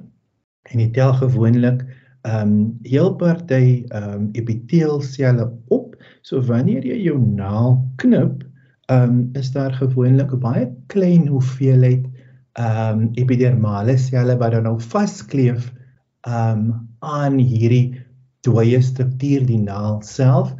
en 0.70 0.78
dit 0.78 0.92
tel 0.92 1.14
gewoonlik 1.14 1.84
ehm 2.22 2.48
um, 2.48 2.78
heel 2.82 3.14
party 3.14 3.84
ehm 3.88 4.12
um, 4.12 4.28
epiteelselle 4.32 5.52
op. 5.68 5.96
So 6.22 6.42
wanneer 6.42 6.84
jy 6.84 6.98
jou 7.02 7.18
naal 7.18 7.78
knip, 7.96 8.44
ehm 8.88 9.02
um, 9.02 9.28
is 9.32 9.52
daar 9.52 9.72
gewoonlik 9.72 10.32
'n 10.32 10.40
baie 10.40 10.66
klein 10.86 11.26
hoeveelheid 11.26 12.06
ehm 12.52 13.00
um, 13.00 13.08
epidermale 13.14 13.96
selle 13.96 14.36
wat 14.36 14.52
dan 14.52 14.62
nou 14.62 14.80
vaskleef 14.80 15.72
ehm 16.26 16.58
um, 16.58 16.88
aan 16.98 17.38
hierdie 17.38 18.00
dooie 18.46 18.80
struktuur 18.82 19.46
die 19.46 19.60
naal 19.62 20.02
self 20.02 20.54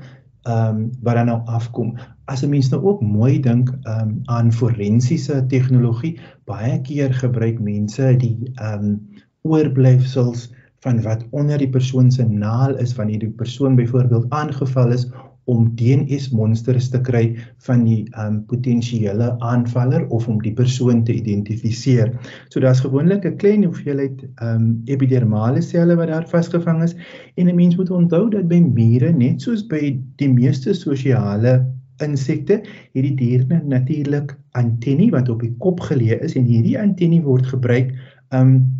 ehm 0.49 0.77
um, 0.77 0.91
wat 1.03 1.15
dan 1.15 1.27
nou 1.27 1.41
afkom. 1.47 1.97
As 2.25 2.43
'n 2.43 2.51
mens 2.51 2.69
nou 2.71 2.83
ook 2.83 3.01
mooi 3.03 3.41
dink 3.41 3.71
ehm 3.83 4.09
um, 4.09 4.21
aan 4.25 4.53
forensiese 4.53 5.47
tegnologie, 5.47 6.21
baie 6.45 6.81
keer 6.81 7.15
gebruik 7.15 7.59
mense 7.61 8.17
die 8.17 8.53
ehm 8.55 8.85
um, 8.85 9.01
oorblyfsels 9.43 10.49
van 10.81 11.03
wat 11.03 11.25
onder 11.31 11.59
die 11.59 11.71
persoon 11.71 12.11
se 12.11 12.25
naal 12.25 12.77
is 12.79 12.95
wanneer 12.95 13.19
die 13.19 13.35
persoon 13.41 13.75
byvoorbeeld 13.77 14.31
aangeval 14.31 14.93
is 14.93 15.09
om 15.49 15.71
DNS 15.77 16.29
monsters 16.37 16.91
te 16.93 17.01
kry 17.01 17.23
van 17.65 17.85
die 17.89 18.03
um 18.21 18.43
potensiële 18.51 19.31
aanvaller 19.45 20.05
of 20.15 20.29
om 20.29 20.43
die 20.45 20.53
persoon 20.53 21.01
te 21.09 21.15
identifiseer. 21.17 22.13
So 22.53 22.61
daar's 22.61 22.85
gewoonlik 22.85 23.25
'n 23.25 23.37
klein 23.41 23.65
hoeveelheid 23.65 24.27
um 24.45 24.83
epidermale 24.85 25.63
selle 25.63 25.97
wat 25.97 26.13
daar 26.13 26.29
vasgevang 26.29 26.83
is 26.83 26.95
en 27.37 27.49
'n 27.49 27.57
mens 27.57 27.77
moet 27.77 27.91
onthou 27.91 28.29
dat 28.31 28.49
by 28.49 28.61
mure 28.61 29.13
net 29.13 29.43
soos 29.43 29.67
by 29.67 29.97
die 30.17 30.29
meeste 30.29 30.75
sosiale 30.75 31.65
insekte 32.05 32.61
hierdie 32.93 33.15
diere 33.17 33.63
natuurlik 33.65 34.37
antenne 34.53 35.11
wat 35.11 35.29
op 35.29 35.41
die 35.41 35.55
kop 35.59 35.81
geleë 35.81 36.21
is 36.23 36.37
en 36.37 36.45
hierdie 36.45 36.79
antenne 36.79 37.23
word 37.23 37.47
gebruik 37.47 37.95
um 38.31 38.78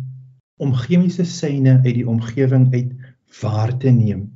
om 0.59 0.75
chemiese 0.75 1.25
seine 1.25 1.79
uit 1.83 1.95
die 2.01 2.07
omgewing 2.07 2.69
uit 2.73 2.91
waar 3.41 3.77
te 3.77 3.89
neem. 3.95 4.27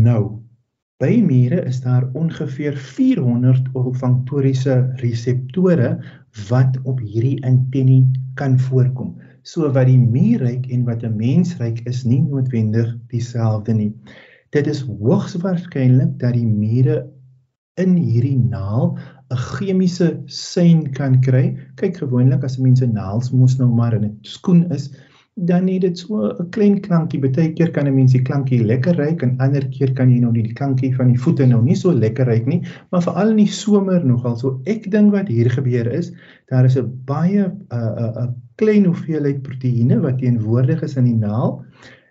Nou 0.00 0.40
By 1.00 1.22
mure 1.24 1.62
is 1.64 1.78
daar 1.80 2.04
ongeveer 2.12 2.74
400 2.76 3.70
olfaktoriese 3.72 4.74
reseptore 5.00 5.94
wat 6.50 6.76
op 6.84 6.98
hierdie 7.00 7.38
antenne 7.48 8.02
kan 8.36 8.58
voorkom. 8.60 9.14
So 9.48 9.70
wat 9.72 9.88
die 9.88 9.96
muur 9.96 10.44
ruik 10.44 10.66
en 10.68 10.84
wat 10.84 11.00
'n 11.08 11.16
mens 11.16 11.54
ruik 11.56 11.80
is 11.88 12.04
nie 12.04 12.20
noodwendig 12.20 12.92
dieselfde 13.08 13.72
nie. 13.72 13.94
Dit 14.52 14.66
is 14.66 14.84
hoogs 14.84 15.38
waarskynlik 15.40 16.18
dat 16.20 16.36
die 16.36 16.46
mure 16.46 17.08
in 17.80 17.96
hierdie 17.96 18.36
naal 18.36 18.98
'n 19.32 19.36
chemiese 19.36 20.20
sein 20.26 20.90
kan 20.92 21.20
kry. 21.20 21.56
Kyk 21.80 21.96
gewoonlik 21.96 22.44
as 22.44 22.58
'n 22.58 22.62
mens 22.62 22.78
se 22.78 22.86
naels 22.86 23.32
mos 23.32 23.56
nou 23.56 23.70
maar 23.72 23.94
in 23.94 24.04
'n 24.04 24.18
skoen 24.20 24.68
is, 24.70 24.92
dan 25.34 25.68
het 25.68 25.80
dit 25.80 25.98
so 25.98 26.28
'n 26.28 26.48
klein 26.50 26.80
klankie. 26.80 27.20
Partykeer 27.20 27.70
kan 27.70 27.86
'n 27.86 27.94
mens 27.94 28.12
die 28.12 28.22
klankie 28.22 28.64
lekker 28.64 28.96
ruik 28.96 29.22
en 29.22 29.38
ander 29.38 29.68
keer 29.68 29.92
kan 29.92 30.10
jy 30.10 30.18
nou 30.18 30.32
nie 30.32 30.42
die 30.42 30.52
klankie 30.52 30.94
van 30.96 31.08
die 31.08 31.20
voete 31.20 31.46
nou 31.46 31.62
nie 31.62 31.76
so 31.76 31.92
lekker 31.92 32.26
ruik 32.26 32.46
nie, 32.46 32.62
maar 32.90 33.02
veral 33.02 33.30
in 33.30 33.36
die 33.36 33.46
somer 33.46 34.04
nogal. 34.04 34.36
So 34.36 34.60
ek 34.64 34.90
dink 34.90 35.12
wat 35.12 35.28
hier 35.28 35.50
gebeur 35.50 35.86
is, 35.86 36.12
daar 36.48 36.64
is 36.64 36.76
'n 36.76 37.02
baie 37.04 37.46
'n 37.46 37.66
uh, 37.72 37.76
'n 37.76 38.04
uh, 38.04 38.22
'n 38.22 38.34
klein 38.56 38.84
hoeveelheid 38.84 39.42
proteïene 39.42 40.00
wat 40.00 40.18
teenwoordig 40.18 40.82
is 40.82 40.96
in 40.96 41.04
die 41.04 41.16
naal. 41.16 41.64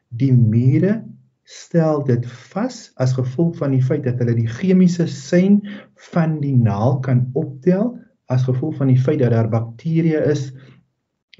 Die 0.10 0.34
mure 0.34 1.04
stel 1.44 2.04
dit 2.06 2.26
vas 2.26 2.92
as 2.96 3.14
gevolg 3.14 3.58
van 3.58 3.72
die 3.72 3.84
feit 3.84 4.04
dat 4.04 4.20
hulle 4.22 4.36
die 4.38 4.48
chemiese 4.48 5.08
sein 5.08 5.62
van 6.12 6.40
die 6.40 6.56
naal 6.56 7.00
kan 7.00 7.30
optel 7.34 7.98
as 8.30 8.46
gevolg 8.46 8.76
van 8.78 8.88
die 8.88 9.00
feit 9.02 9.20
dat 9.20 9.34
daar 9.34 9.50
bakterieë 9.50 10.22
is 10.30 10.52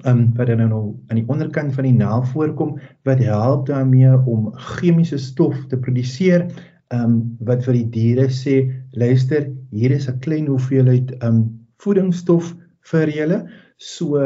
um, 0.06 0.32
wat 0.36 0.48
dan 0.48 0.58
nou 0.70 0.96
aan 1.08 1.20
die 1.22 1.28
onderkant 1.28 1.74
van 1.74 1.84
die 1.84 1.96
naal 1.96 2.24
voorkom 2.24 2.80
wat 3.04 3.20
help 3.24 3.66
daarmee 3.68 4.12
om 4.26 4.52
chemiese 4.54 5.18
stof 5.18 5.56
te 5.68 5.78
produseer. 5.78 6.48
Um, 6.94 7.38
wat 7.46 7.64
vir 7.68 7.74
die 7.74 7.90
diere 7.94 8.28
sê 8.34 8.64
luister 8.98 9.50
hier 9.70 9.92
is 9.92 10.10
'n 10.10 10.20
klein 10.20 10.48
hoeveelheid 10.48 11.14
um, 11.24 11.60
voedingsstof 11.78 12.56
vir 12.92 13.10
julle. 13.10 13.44
So 13.78 14.18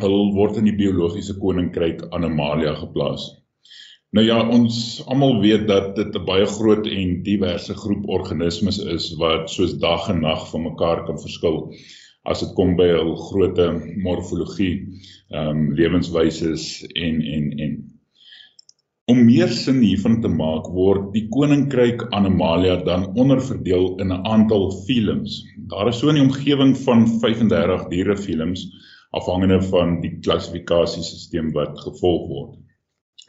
hulle 0.00 0.32
word 0.34 0.56
in 0.56 0.64
die 0.64 0.76
biologiese 0.76 1.36
koninkryk 1.38 2.06
Animalia 2.10 2.74
geplaas. 2.74 3.36
Nou 4.16 4.24
ja, 4.24 4.38
ons 4.48 4.76
almal 5.06 5.40
weet 5.40 5.66
dat 5.68 5.96
dit 5.96 6.14
'n 6.16 6.24
baie 6.24 6.46
groot 6.46 6.86
en 6.86 7.22
diverse 7.22 7.74
groep 7.74 8.08
organismes 8.08 8.78
is 8.78 9.10
wat 9.20 9.50
soos 9.50 9.74
dag 9.78 10.08
en 10.08 10.20
nag 10.20 10.50
van 10.50 10.62
mekaar 10.62 11.04
kan 11.04 11.20
verskil 11.20 11.58
as 12.24 12.40
dit 12.40 12.54
kom 12.56 12.74
by 12.76 12.86
hul 12.88 13.14
grootte 13.16 13.66
morfologie, 14.04 14.74
ehm 15.30 15.48
um, 15.48 15.74
lewenswyses 15.74 16.64
en 16.94 17.22
en 17.36 17.52
en 17.66 17.78
Om 19.08 19.22
meer 19.24 19.48
sin 19.48 19.78
hiervan 19.80 20.18
te 20.20 20.28
maak, 20.28 20.66
word 20.78 21.06
die 21.14 21.22
koninkryk 21.32 22.02
Animalia 22.16 22.74
dan 22.88 23.06
onderverdeel 23.22 23.86
in 24.04 24.12
'n 24.12 24.26
aantal 24.32 24.66
filums. 24.88 25.38
Daar 25.70 25.88
is 25.88 25.98
so 25.98 26.10
'n 26.12 26.20
omgewing 26.20 26.76
van 26.76 27.06
35 27.22 27.88
dierefilums 27.88 28.66
afhangende 29.10 29.62
van 29.70 30.00
die 30.00 30.18
klassifikasiesisteem 30.20 31.52
wat 31.52 31.80
gevolg 31.86 32.28
word. 32.28 32.67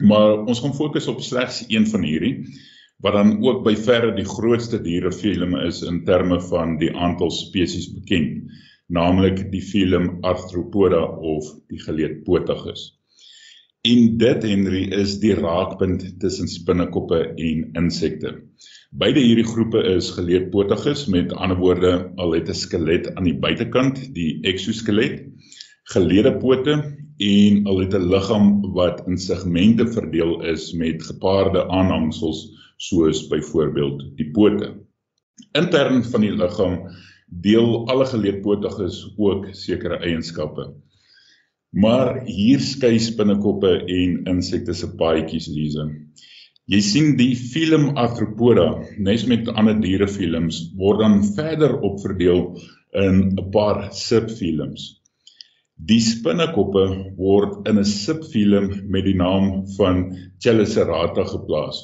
Maar 0.00 0.46
ons 0.48 0.60
gaan 0.60 0.74
fokus 0.74 1.06
op 1.12 1.20
slegs 1.20 1.64
een 1.68 1.86
van 1.86 2.04
hierdie 2.08 2.34
wat 3.00 3.16
dan 3.16 3.38
ook 3.40 3.62
by 3.64 3.72
verre 3.80 4.12
die 4.12 4.28
grootste 4.28 4.80
dierefilm 4.84 5.54
is 5.56 5.80
in 5.88 6.02
terme 6.04 6.36
van 6.50 6.74
die 6.80 6.90
aantal 6.92 7.30
spesies 7.32 7.86
bekend, 7.94 8.50
naamlik 8.92 9.46
die 9.52 9.62
film 9.64 10.18
Arthropoda 10.26 11.00
of 11.32 11.48
die 11.72 11.80
geleedpotiges. 11.80 12.90
En 13.88 14.18
dit 14.20 14.44
Henry 14.44 14.82
is 14.92 15.14
die 15.22 15.32
raakpunt 15.38 16.04
tussen 16.20 16.48
spinnekoppe 16.52 17.22
en 17.30 17.62
insekte. 17.80 18.34
Beide 18.92 19.22
hierdie 19.24 19.48
groepe 19.48 19.80
is 19.94 20.10
geleedpotiges 20.12 21.06
met 21.08 21.32
ander 21.32 21.56
woorde 21.56 21.94
al 22.20 22.36
het 22.36 22.52
'n 22.52 22.60
skelet 22.64 23.14
aan 23.14 23.24
die 23.24 23.38
buitekant, 23.38 24.02
die 24.14 24.42
exoskelet, 24.44 25.24
geleede 25.94 26.36
pote 26.36 26.76
en 27.20 27.66
al 27.68 27.80
het 27.82 27.94
'n 27.94 28.08
liggaam 28.08 28.72
wat 28.72 29.02
in 29.06 29.18
segmente 29.18 29.86
verdeel 29.86 30.42
is 30.42 30.72
met 30.72 31.02
gepaarde 31.02 31.68
aanhangsels 31.68 32.40
soos 32.76 33.28
byvoorbeeld 33.28 34.16
die 34.16 34.30
pote. 34.30 34.74
Intern 35.52 36.04
van 36.04 36.20
die 36.20 36.32
liggaam 36.32 36.88
deel 37.28 37.86
alle 37.88 38.06
geleedpotiges 38.06 39.14
ook 39.16 39.48
sekere 39.52 39.98
eienskappe. 39.98 40.72
Maar 41.70 42.24
hier 42.24 42.60
skei 42.60 42.98
spinnekoppe 42.98 43.84
en 43.86 44.24
insekte 44.24 44.72
se 44.74 44.88
paadjies 44.96 45.46
Lize. 45.48 45.86
Jy 46.70 46.80
sien 46.80 47.16
die 47.16 47.36
film 47.36 47.96
Arthropoda, 47.96 48.82
nes 48.98 49.26
met 49.26 49.48
ander 49.48 49.80
dierefilms, 49.80 50.72
word 50.78 51.00
dan 51.00 51.24
verder 51.34 51.80
opverdeel 51.80 52.58
in 52.92 53.36
'n 53.38 53.50
paar 53.50 53.92
subfilms. 53.92 54.99
Die 55.88 55.96
spinnekoppe 56.04 56.82
word 57.16 57.68
in 57.70 57.78
'n 57.80 57.88
subfilm 57.88 58.66
met 58.94 59.06
die 59.06 59.14
naam 59.16 59.46
van 59.76 60.02
Chelicerata 60.44 61.24
geplaas. 61.30 61.78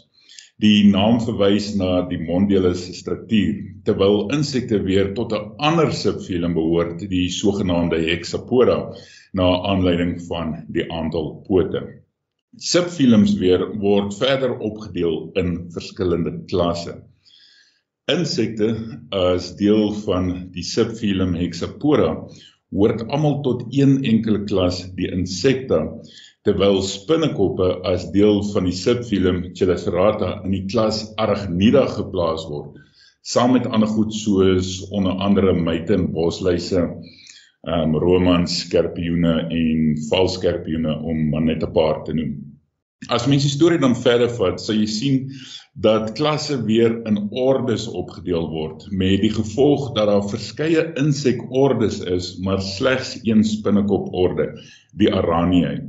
Die 0.61 0.89
naam 0.91 1.17
verwys 1.25 1.71
na 1.81 2.03
die 2.11 2.19
monddele 2.21 2.75
se 2.75 2.93
struktuur, 2.99 3.55
terwyl 3.89 4.19
insekte 4.37 4.83
weer 4.85 5.15
tot 5.17 5.33
'n 5.33 5.49
ander 5.69 5.93
subfilum 5.93 6.55
behoort, 6.59 7.07
die 7.09 7.29
sogenaamde 7.39 8.03
Hexapoda 8.05 8.79
na 9.33 9.47
aanleiding 9.73 10.21
van 10.29 10.53
die 10.69 10.85
aantal 10.93 11.33
pote. 11.49 11.83
Subfilums 12.57 13.39
weer 13.41 13.65
word 13.81 14.13
verder 14.21 14.59
opgedeel 14.59 15.31
in 15.37 15.71
verskillende 15.73 16.45
klasse. 16.53 16.99
Insekte 18.13 19.01
as 19.11 19.55
deel 19.57 19.93
van 20.05 20.51
die 20.53 20.63
subfilum 20.75 21.35
Hexapora 21.35 22.13
hoort 22.75 23.05
almal 23.09 23.41
tot 23.43 23.67
een 23.71 24.03
enkele 24.05 24.45
klas, 24.45 24.83
die 24.97 25.11
Insecta, 25.13 25.83
terwyl 26.47 26.81
spinnekoppe 26.83 27.69
as 27.87 28.09
deel 28.15 28.43
van 28.53 28.67
die 28.69 28.75
subfilum 28.75 29.43
Chelicerata 29.59 30.41
in 30.45 30.55
die 30.55 30.65
klas 30.71 31.03
Arachnida 31.19 31.87
geplaas 31.91 32.47
word, 32.51 32.79
saam 33.27 33.57
met 33.57 33.67
ander 33.67 33.91
goed 33.91 34.15
soos 34.15 34.81
onder 34.95 35.19
andere 35.27 35.55
myte 35.59 35.97
en 35.99 36.11
bosluise, 36.15 36.85
um 37.67 37.97
romans, 37.99 38.61
skorpioene 38.63 39.49
en 39.51 39.97
valskorpioene 40.11 41.01
om 41.03 41.31
maar 41.33 41.43
net 41.43 41.63
'n 41.63 41.73
paar 41.73 42.05
te 42.05 42.15
noem. 42.15 42.56
As 43.09 43.27
mens 43.31 43.45
die 43.47 43.53
storie 43.53 43.79
dan 43.79 43.95
verder 43.95 44.31
vat, 44.35 44.59
sal 44.59 44.81
jy 44.81 44.87
sien 44.91 45.19
dat 45.79 46.15
klasse 46.19 46.57
weer 46.67 46.97
in 47.07 47.21
ordes 47.31 47.85
opgedeel 47.87 48.49
word 48.51 48.87
met 48.91 49.21
die 49.23 49.31
gevolg 49.31 49.93
dat 49.95 50.09
daar 50.11 50.25
verskeie 50.27 50.83
insekordes 50.99 52.01
is, 52.01 52.33
maar 52.43 52.63
slegs 52.65 53.15
een 53.23 53.45
spinnekop 53.47 54.09
orde, 54.11 54.49
die 54.99 55.13
Araniae. 55.13 55.85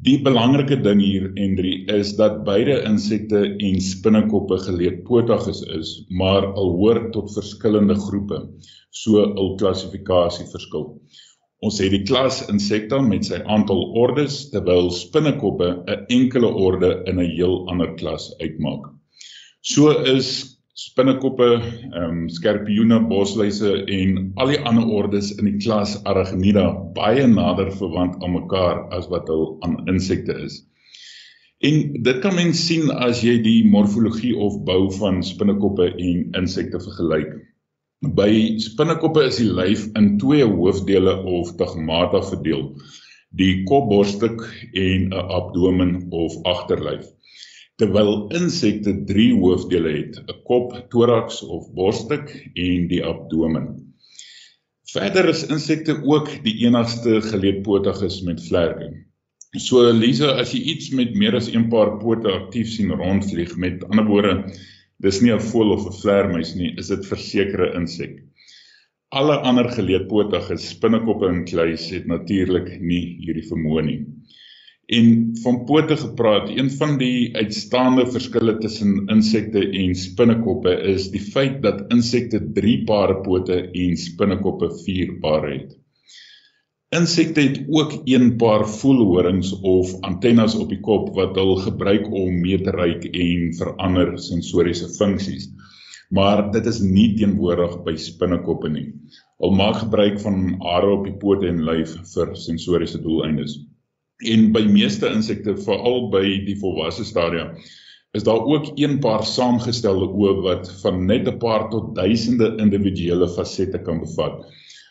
Die 0.00 0.20
belangrike 0.24 0.78
ding 0.80 1.02
hier 1.02 1.26
Henry 1.34 1.72
is 1.92 2.14
dat 2.16 2.44
beide 2.46 2.78
insekte 2.88 3.42
en 3.50 3.80
spinnekoppe 3.84 4.56
geleedpotiges 4.62 5.64
is, 5.80 5.90
maar 6.08 6.46
al 6.54 6.76
hoort 6.78 7.10
tot 7.16 7.34
verskillende 7.34 7.98
groepe 8.06 8.44
so 8.90 9.26
'n 9.26 9.56
klassifikasie 9.56 10.46
verskil. 10.46 10.86
Ons 11.60 11.76
het 11.82 11.92
die 11.92 12.04
klas 12.08 12.38
Insecta 12.48 13.02
met 13.04 13.26
sy 13.28 13.38
aantal 13.54 13.82
ordes 14.00 14.46
terwyl 14.52 14.86
spinnekoppe 14.96 15.66
'n 15.94 16.06
enkele 16.16 16.48
orde 16.66 17.02
in 17.10 17.20
'n 17.20 17.32
heel 17.36 17.68
ander 17.68 17.90
klas 18.00 18.30
uitmaak. 18.40 18.86
So 19.60 19.90
is 20.14 20.30
spinnekoppe, 20.74 21.48
ehm 21.92 22.04
um, 22.04 22.28
skorpioene, 22.32 23.00
bosluise 23.10 23.74
en 23.98 24.32
al 24.36 24.54
die 24.54 24.60
ander 24.70 24.88
ordes 24.88 25.34
in 25.36 25.50
die 25.50 25.58
klas 25.60 25.98
Arachnida 26.04 26.64
baie 26.96 27.26
nader 27.26 27.68
verwant 27.82 28.22
aan 28.24 28.32
mekaar 28.38 28.86
as 28.96 29.10
wat 29.12 29.28
hul 29.28 29.58
aan 29.60 29.84
insekte 29.92 30.38
is. 30.46 30.62
En 31.60 32.02
dit 32.02 32.18
kan 32.24 32.34
mens 32.34 32.66
sien 32.66 32.88
as 32.90 33.20
jy 33.20 33.36
die 33.44 33.68
morfologie 33.68 34.32
of 34.36 34.62
bou 34.64 34.88
van 34.96 35.20
spinnekoppe 35.22 35.90
en 35.92 36.30
insekte 36.40 36.80
vergelyk. 36.80 37.36
By 38.00 38.56
spinnekoppe 38.56 39.26
is 39.28 39.36
die 39.36 39.50
lyf 39.52 39.82
in 40.00 40.14
twee 40.16 40.44
hoofdele 40.48 41.18
of 41.28 41.50
stigmata 41.50 42.22
verdeel. 42.24 42.62
Die 43.36 43.64
kopborstuk 43.68 44.40
en 44.72 45.10
'n 45.10 45.12
abdomen 45.12 46.06
of 46.08 46.32
agterlyf. 46.48 47.04
Terwyl 47.76 48.32
insekte 48.32 49.04
drie 49.04 49.34
hoofdele 49.36 49.92
het: 49.98 50.16
'n 50.16 50.40
kop, 50.48 50.72
thorax 50.88 51.42
of 51.44 51.68
borstuk 51.76 52.32
en 52.54 52.88
die 52.88 53.04
abdomen. 53.04 53.92
Verder 54.92 55.28
is 55.28 55.44
insekte 55.52 56.00
ook 56.02 56.32
die 56.42 56.56
enigste 56.64 57.20
geleedpotiges 57.20 58.22
met 58.22 58.40
vlerke. 58.48 58.90
So 59.58 59.92
Lisa, 59.92 60.40
as 60.40 60.52
jy 60.52 60.60
iets 60.72 60.88
met 60.90 61.14
meer 61.14 61.36
as 61.36 61.52
een 61.52 61.68
paar 61.68 61.98
pote 61.98 62.32
aktief 62.32 62.68
sien 62.68 62.90
rondvlieg, 62.90 63.56
met 63.56 63.84
ander 63.90 64.06
woorde 64.06 64.54
dis 65.04 65.20
nie 65.22 65.32
'n 65.32 65.46
voël 65.50 65.72
of 65.76 65.86
'n 65.86 65.98
vleermuis 66.02 66.54
nie, 66.54 66.74
is 66.78 66.88
dit 66.88 67.06
versekerde 67.06 67.72
insek. 67.80 68.20
Alle 69.10 69.36
ander 69.50 69.68
geleedpotige 69.68 70.56
spinnekoppe 70.56 71.26
en 71.28 71.44
kluis 71.44 71.90
het 71.90 72.06
natuurlik 72.06 72.68
nie 72.80 73.16
hierdie 73.24 73.48
vermoë 73.48 73.82
nie. 73.84 74.00
En 74.90 75.36
van 75.42 75.64
pote 75.64 75.96
gepraat, 75.96 76.48
een 76.50 76.70
van 76.70 76.96
die 76.98 77.36
uitstaande 77.36 78.06
verskille 78.10 78.56
tussen 78.58 79.06
insekte 79.06 79.62
en 79.82 79.94
spinnekoppe 79.94 80.72
is 80.94 81.10
die 81.10 81.22
feit 81.22 81.62
dat 81.62 81.84
insekte 81.94 82.40
3 82.52 82.84
pare 82.84 83.20
pote 83.26 83.60
en 83.70 83.96
spinnekoppe 83.96 84.70
4 84.84 85.18
pare 85.22 85.52
het. 85.58 85.79
Insekte 86.90 87.40
het 87.40 87.58
ook 87.70 87.92
een 88.04 88.36
paar 88.36 88.68
voelhorings 88.68 89.52
of 89.60 89.92
antennes 90.00 90.54
op 90.58 90.72
die 90.72 90.80
kop 90.82 91.12
wat 91.14 91.36
hulle 91.38 91.60
gebruik 91.62 92.08
om 92.10 92.40
mee 92.42 92.56
te 92.58 92.72
ruik 92.74 93.04
en 93.04 93.52
verander 93.54 94.08
sensoriese 94.18 94.88
funksies. 94.96 95.44
Maar 96.10 96.48
dit 96.50 96.66
is 96.66 96.80
nie 96.82 97.12
teenwoordig 97.14 97.76
by 97.86 97.94
spinnekoppe 97.94 98.72
nie. 98.74 98.88
Hulle 99.38 99.54
maak 99.60 99.78
gebruik 99.84 100.18
van 100.24 100.56
hare 100.64 100.90
op 100.96 101.06
die 101.06 101.14
pote 101.22 101.46
en 101.46 101.62
lyf 101.68 101.92
vir 102.14 102.32
sensoriese 102.34 102.98
doeleindes. 103.04 103.54
En 104.26 104.50
by 104.56 104.64
meeste 104.66 105.12
insekte, 105.14 105.54
veral 105.62 106.08
by 106.10 106.24
die 106.48 106.56
volwasse 106.58 107.06
stadia, 107.06 107.52
is 108.18 108.26
daar 108.26 108.42
ook 108.42 108.72
een 108.74 108.98
paar 108.98 109.22
saamgestelde 109.22 110.10
oë 110.10 110.34
wat 110.42 110.72
van 110.82 111.06
net 111.06 111.30
'n 111.30 111.38
paar 111.38 111.70
tot 111.70 111.94
duisende 111.94 112.56
individuele 112.58 113.30
fasette 113.38 113.78
kan 113.78 114.02
bevat. 114.02 114.42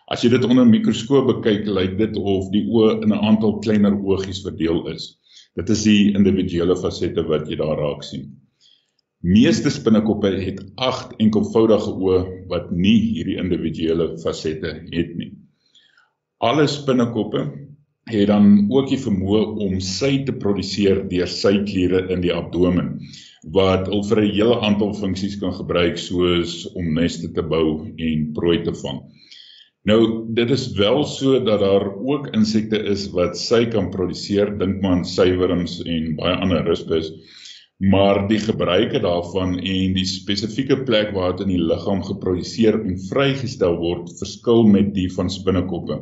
As 0.10 0.24
jy 0.24 0.32
dit 0.34 0.46
onder 0.46 0.66
'n 0.66 0.72
mikroskoop 0.74 1.28
bekyk, 1.28 1.68
lyk 1.70 1.98
dit 1.98 2.16
of 2.18 2.48
die 2.50 2.66
oë 2.66 3.04
in 3.04 3.12
'n 3.14 3.26
aantal 3.30 3.60
kleiner 3.62 3.94
oogies 3.94 4.42
verdeel 4.42 4.88
is. 4.90 5.20
Dit 5.56 5.70
is 5.70 5.84
die 5.84 6.14
individuele 6.18 6.76
fasette 6.76 7.22
wat 7.28 7.50
jy 7.50 7.58
daar 7.60 7.78
raak 7.78 8.02
sien. 8.04 8.24
Meeste 9.22 9.70
spinnekoppe 9.70 10.32
het 10.42 10.64
8 10.76 11.14
enkelvoudige 11.20 11.94
oë 11.94 12.48
wat 12.50 12.72
nie 12.72 12.98
hierdie 13.00 13.38
individuele 13.38 14.18
fasette 14.24 14.74
het 14.90 15.16
nie. 15.16 15.32
Alle 16.40 16.66
spinnekoppe 16.68 17.46
het 18.10 18.28
dan 18.28 18.66
ook 18.72 18.90
die 18.90 18.98
vermoë 18.98 19.44
om 19.62 19.80
sy 19.80 20.24
te 20.26 20.34
produseer 20.34 21.04
deur 21.12 21.28
sy 21.28 21.54
kliere 21.70 22.08
in 22.10 22.26
die 22.26 22.34
abdomen 22.34 22.96
wat 23.54 23.88
al 23.88 24.02
vir 24.10 24.24
'n 24.24 24.34
hele 24.34 24.58
aantal 24.62 24.94
funksies 24.94 25.38
kan 25.40 25.54
gebruik 25.54 25.98
soos 25.98 26.66
om 26.74 26.94
neste 26.94 27.30
te 27.32 27.44
bou 27.44 27.86
en 27.98 28.32
prooi 28.34 28.64
te 28.64 28.74
vang. 28.74 29.04
Nou 29.90 30.02
dit 30.36 30.50
is 30.54 30.68
wel 30.78 31.04
so 31.08 31.40
dat 31.44 31.64
daar 31.64 31.86
ook 31.98 32.28
insekte 32.38 32.78
is 32.92 33.08
wat 33.16 33.38
sy 33.40 33.64
kan 33.74 33.90
produseer, 33.94 34.52
dink 34.60 34.82
maar 34.84 35.00
aan 35.00 35.06
suiwerings 35.08 35.80
en 35.86 36.16
baie 36.20 36.36
ander 36.44 36.66
rispus. 36.68 37.10
Maar 37.80 38.26
die 38.28 38.42
gebruike 38.44 39.00
daarvan 39.00 39.54
en 39.56 39.94
die 39.96 40.06
spesifieke 40.06 40.82
plek 40.84 41.14
waar 41.16 41.32
dit 41.38 41.46
in 41.46 41.54
die 41.54 41.68
liggaam 41.72 42.02
geproduseer 42.04 42.76
en 42.76 42.98
vrygestel 43.08 43.78
word, 43.80 44.12
verskil 44.20 44.66
met 44.68 44.92
die 44.98 45.08
van 45.16 45.32
spinnekoppe, 45.32 46.02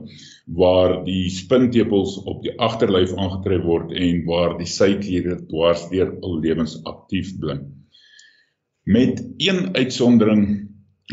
waar 0.57 1.03
die 1.05 1.27
spintepels 1.29 2.17
op 2.25 2.41
die 2.47 2.55
agterlyf 2.57 3.13
aangetref 3.13 3.61
word 3.69 3.93
en 3.93 4.23
waar 4.25 4.57
die 4.57 4.71
sykliere 4.71 5.37
dwarsdeur 5.51 6.15
al 6.25 6.39
lewensaktief 6.41 7.35
bly. 7.43 7.59
Met 8.89 9.21
een 9.37 9.69
uitsondering 9.77 10.47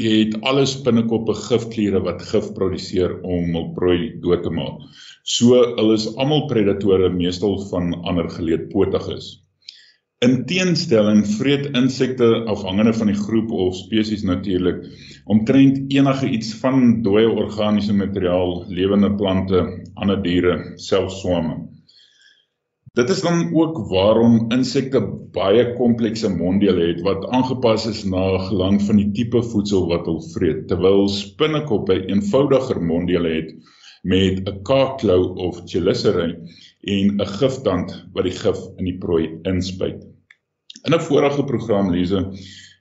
jy 0.00 0.14
het 0.24 0.34
alle 0.42 0.64
spinnekoppe 0.66 1.36
gifkliere 1.38 2.00
wat 2.02 2.22
gif 2.30 2.50
produseer 2.56 3.14
om 3.22 3.54
hul 3.54 3.68
prooi 3.76 3.98
dood 4.22 4.42
te 4.42 4.50
maak. 4.50 4.82
So 5.22 5.60
hulle 5.78 5.94
is 5.94 6.08
almal 6.18 6.48
predatore 6.50 7.12
meestal 7.14 7.60
van 7.70 7.92
ander 8.02 8.28
geleedpotiges. 8.30 9.30
In 10.24 10.44
teenstelling 10.48 11.22
vreet 11.36 11.66
insekte 11.76 12.28
afhangende 12.48 12.94
van 12.96 13.10
die 13.12 13.18
groep 13.18 13.50
of 13.50 13.76
spesies 13.76 14.24
natuurlik 14.24 14.82
omtrent 15.30 15.92
enige 15.92 16.30
iets 16.32 16.54
van 16.62 17.02
dooie 17.04 17.28
organiese 17.28 17.94
materiaal, 17.94 18.64
lewende 18.68 19.12
plante, 19.18 19.62
ander 19.94 20.22
diere, 20.24 20.56
selfs 20.80 21.20
swame. 21.20 21.73
Dit 22.94 23.08
is 23.10 23.20
dan 23.26 23.48
ook 23.58 23.78
waarom 23.90 24.34
insekte 24.54 25.00
baie 25.34 25.64
komplekse 25.74 26.28
monddele 26.30 26.84
het 26.92 27.00
wat 27.02 27.24
aangepas 27.34 27.88
is 27.90 28.04
na 28.06 28.22
gelang 28.46 28.76
van 28.86 29.00
die 29.00 29.08
tipe 29.16 29.40
voedsel 29.42 29.88
wat 29.90 30.06
hulle 30.06 30.22
vreet, 30.34 30.60
terwyl 30.70 31.08
spinnekoppe 31.10 31.96
eenvoudiger 32.04 32.78
monddele 32.78 33.32
het 33.32 33.50
met 34.06 34.38
'n 34.46 34.62
kaakklou 34.70 35.34
of 35.46 35.58
chelicerae 35.72 36.36
en 36.94 37.10
'n 37.18 37.32
giftand 37.40 37.96
wat 38.14 38.30
die 38.30 38.36
gif 38.38 38.62
in 38.78 38.84
die 38.92 38.98
prooi 39.06 39.26
inspuit. 39.42 40.06
In 40.86 40.94
'n 40.94 41.06
vorige 41.10 41.44
program 41.50 41.90
Lize 41.90 42.22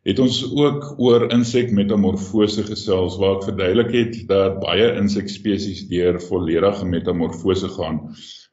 het 0.04 0.20
ons 0.20 0.40
ook 0.52 1.00
oor 1.00 1.30
insekmetamorfose 1.32 2.66
gesels 2.68 3.16
waar 3.22 3.38
ek 3.38 3.48
verduidelik 3.48 3.92
het 3.96 4.18
dat 4.28 4.60
baie 4.64 4.90
insekspesies 5.00 5.86
deur 5.92 6.20
volledige 6.28 6.86
metamorfose 6.86 7.72
gaan 7.78 8.02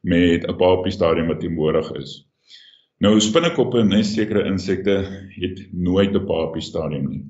met 0.01 0.47
'n 0.47 0.57
papie 0.57 0.91
stadium 0.91 1.27
wat 1.27 1.39
teenwoordig 1.39 1.91
is. 1.99 2.21
Nou 3.01 3.19
spinnekoppe 3.19 3.79
en 3.79 3.89
nes 3.89 4.13
sekere 4.13 4.45
insekte 4.45 4.95
het 5.35 5.67
nooit 5.73 6.15
'n 6.15 6.25
papie 6.25 6.61
stadium 6.61 7.09
nie. 7.09 7.23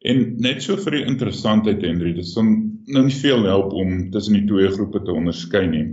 En 0.00 0.36
net 0.40 0.62
so 0.62 0.76
vir 0.76 0.90
die 0.90 1.04
interessantheid 1.04 1.82
Henry, 1.82 2.12
dit 2.12 2.26
sal 2.26 2.44
nou 2.44 3.02
nie 3.04 3.18
veel 3.22 3.44
help 3.44 3.72
om 3.72 4.10
tussen 4.10 4.34
die 4.34 4.46
twee 4.46 4.68
groepe 4.68 5.02
te 5.04 5.12
onderskei 5.12 5.66
nie. 5.66 5.86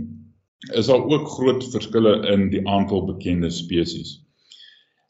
Is 0.74 0.86
daar 0.86 1.04
ook 1.04 1.28
groot 1.28 1.64
verskille 1.72 2.26
in 2.32 2.48
die 2.50 2.68
aantal 2.68 3.04
bekende 3.04 3.50
spesies. 3.50 4.27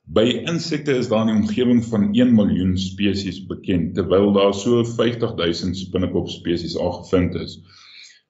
By 0.08 0.24
insekte 0.48 0.94
is 0.96 1.08
daar 1.08 1.26
'n 1.26 1.34
omgewing 1.36 1.82
van 1.84 2.08
1 2.16 2.30
miljoen 2.34 2.78
spesies 2.78 3.40
bekend 3.46 3.94
terwyl 3.94 4.32
daar 4.32 4.54
so 4.54 4.84
50 4.84 5.34
000 5.36 5.74
spinnekop 5.74 6.28
spesies 6.28 6.76
al 6.76 6.92
gevind 6.92 7.34
is. 7.34 7.58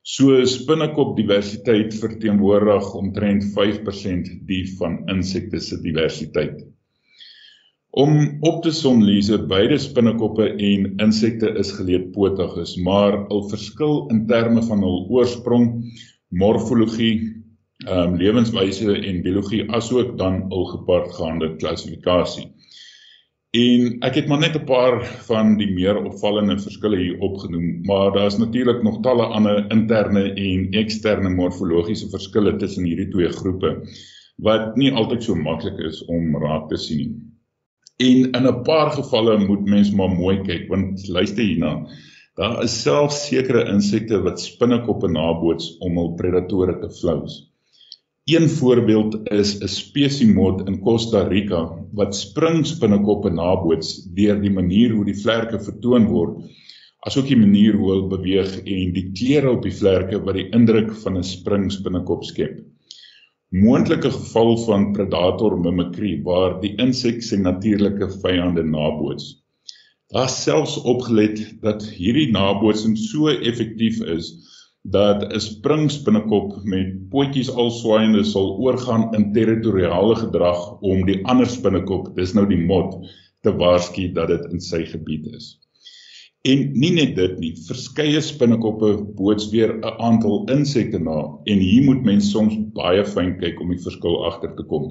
So 0.02 0.44
spinnekop 0.44 1.16
diversiteit 1.16 1.94
verteenwoordig 1.94 2.94
omtrent 2.94 3.44
5% 3.54 4.32
die 4.50 4.64
van 4.78 5.04
insekte 5.06 5.60
se 5.60 5.78
diversiteit. 5.80 6.66
Om 7.90 8.38
op 8.40 8.62
te 8.62 8.72
som 8.74 8.98
lese 9.02 9.38
beide 9.46 9.78
spinnekoppe 9.78 10.48
en 10.50 10.92
insekte 10.96 11.54
is 11.62 11.70
geleedpotiges, 11.78 12.76
maar 12.76 13.22
hul 13.28 13.46
verskil 13.48 14.08
in 14.10 14.26
terme 14.26 14.62
van 14.66 14.82
hul 14.82 15.06
oorsprong, 15.14 15.70
morfologie, 16.28 17.37
ehm 17.86 17.98
um, 17.98 18.16
lewenswyse 18.18 18.92
en 18.92 19.22
biologie 19.22 19.70
asook 19.70 20.16
dan 20.18 20.40
hul 20.50 20.64
gepaardgaande 20.64 21.56
klassifikasie. 21.56 22.48
En 23.54 24.00
ek 24.04 24.14
het 24.18 24.26
maar 24.28 24.42
net 24.42 24.56
'n 24.58 24.64
paar 24.64 25.04
van 25.28 25.56
die 25.56 25.70
meer 25.70 25.96
opvallende 26.02 26.58
verskille 26.58 26.98
hier 26.98 27.20
opgenoem, 27.20 27.86
maar 27.86 28.12
daar's 28.12 28.38
natuurlik 28.38 28.82
nog 28.82 29.00
talle 29.02 29.22
ander 29.22 29.70
interne 29.70 30.32
en 30.32 30.70
eksterne 30.70 31.30
morfologiese 31.30 32.08
verskille 32.10 32.56
tussen 32.56 32.84
hierdie 32.84 33.08
twee 33.08 33.28
groepe 33.28 33.72
wat 34.36 34.76
nie 34.76 34.92
altyd 34.92 35.22
so 35.22 35.34
maklik 35.34 35.78
is 35.78 36.04
om 36.04 36.36
raak 36.36 36.68
te 36.68 36.76
sien 36.76 36.98
nie. 36.98 37.14
En 37.98 38.30
in 38.30 38.46
'n 38.46 38.62
paar 38.62 38.90
gevalle 38.90 39.38
moet 39.46 39.64
mens 39.64 39.90
maar 39.90 40.10
mooi 40.10 40.36
kyk 40.42 40.68
want 40.68 41.08
luister 41.08 41.44
hierna. 41.44 41.86
Daar 42.34 42.62
is 42.62 42.82
selfs 42.82 43.26
sekere 43.26 43.64
insekte 43.68 44.20
wat 44.22 44.40
spinnekoppe 44.40 45.08
naboots 45.08 45.76
om 45.78 45.96
hul 45.96 46.12
predatore 46.14 46.78
te 46.78 46.90
flous. 46.90 47.48
Een 48.28 48.48
voorbeeld 48.48 49.14
is 49.30 49.50
'n 49.58 49.66
spesiemod 49.66 50.66
in 50.68 50.80
Costa 50.80 51.20
Rica 51.28 51.60
wat 51.92 52.16
springspinnekoppe 52.16 53.30
naboots 53.30 53.92
deur 54.18 54.40
die 54.42 54.50
manier 54.50 54.90
hoe 54.92 55.04
die 55.04 55.16
vlerke 55.20 55.60
vertoon 55.68 56.08
word, 56.10 56.34
asook 57.08 57.30
die 57.30 57.38
manier 57.40 57.78
hoe 57.78 57.88
hulle 57.92 58.10
beweeg 58.10 58.50
en 58.58 58.92
die 58.98 59.06
kleure 59.20 59.54
op 59.56 59.62
die 59.64 59.72
vlerke 59.78 60.20
wat 60.26 60.36
die 60.36 60.44
indruk 60.58 60.92
van 61.04 61.16
'n 61.16 61.24
springspinnekop 61.30 62.28
skep. 62.28 62.60
Moontlike 63.64 64.12
geval 64.18 64.52
van 64.66 64.92
predator 64.92 65.56
mimicry 65.60 66.12
waar 66.28 66.60
die 66.60 66.74
insek 66.76 67.22
sy 67.22 67.40
natuurlike 67.40 68.10
vyande 68.20 68.66
naboots. 68.74 69.38
Daar 70.12 70.28
selfs 70.28 70.76
opgelet 70.84 71.46
dat 71.64 71.88
hierdie 71.96 72.28
nabootsing 72.36 72.98
so 73.08 73.32
effektief 73.32 74.04
is 74.18 74.34
dat 74.82 75.22
'n 75.22 75.40
springspinnekop 75.40 76.60
met 76.64 77.08
potjies 77.10 77.50
al 77.50 77.70
swaaiende 77.70 78.24
sal 78.24 78.56
oorgaan 78.58 79.14
in 79.14 79.32
territoriale 79.32 80.16
gedrag 80.16 80.80
om 80.80 81.06
die 81.06 81.24
ander 81.26 81.46
spinnekop, 81.46 82.16
dis 82.16 82.34
nou 82.34 82.46
die 82.46 82.64
mot, 82.66 82.94
te 83.42 83.52
waarsku 83.52 84.12
dat 84.12 84.28
dit 84.28 84.52
in 84.52 84.60
sy 84.60 84.84
gebied 84.84 85.26
is. 85.34 85.58
En 86.46 86.70
nie 86.72 86.92
net 86.94 87.16
dit 87.16 87.38
nie, 87.38 87.52
verskeie 87.66 88.20
spinnekoppe 88.22 88.92
boots 89.18 89.48
weer 89.50 89.74
'n 89.74 89.94
aantal 89.98 90.44
insekte 90.54 90.98
na 90.98 91.18
en 91.44 91.58
hier 91.58 91.82
moet 91.82 92.04
mens 92.04 92.30
soms 92.30 92.54
baie 92.74 93.04
fyn 93.04 93.38
kyk 93.40 93.60
om 93.60 93.68
die 93.74 93.82
verskil 93.82 94.24
agter 94.30 94.54
te 94.56 94.62
kom. 94.62 94.86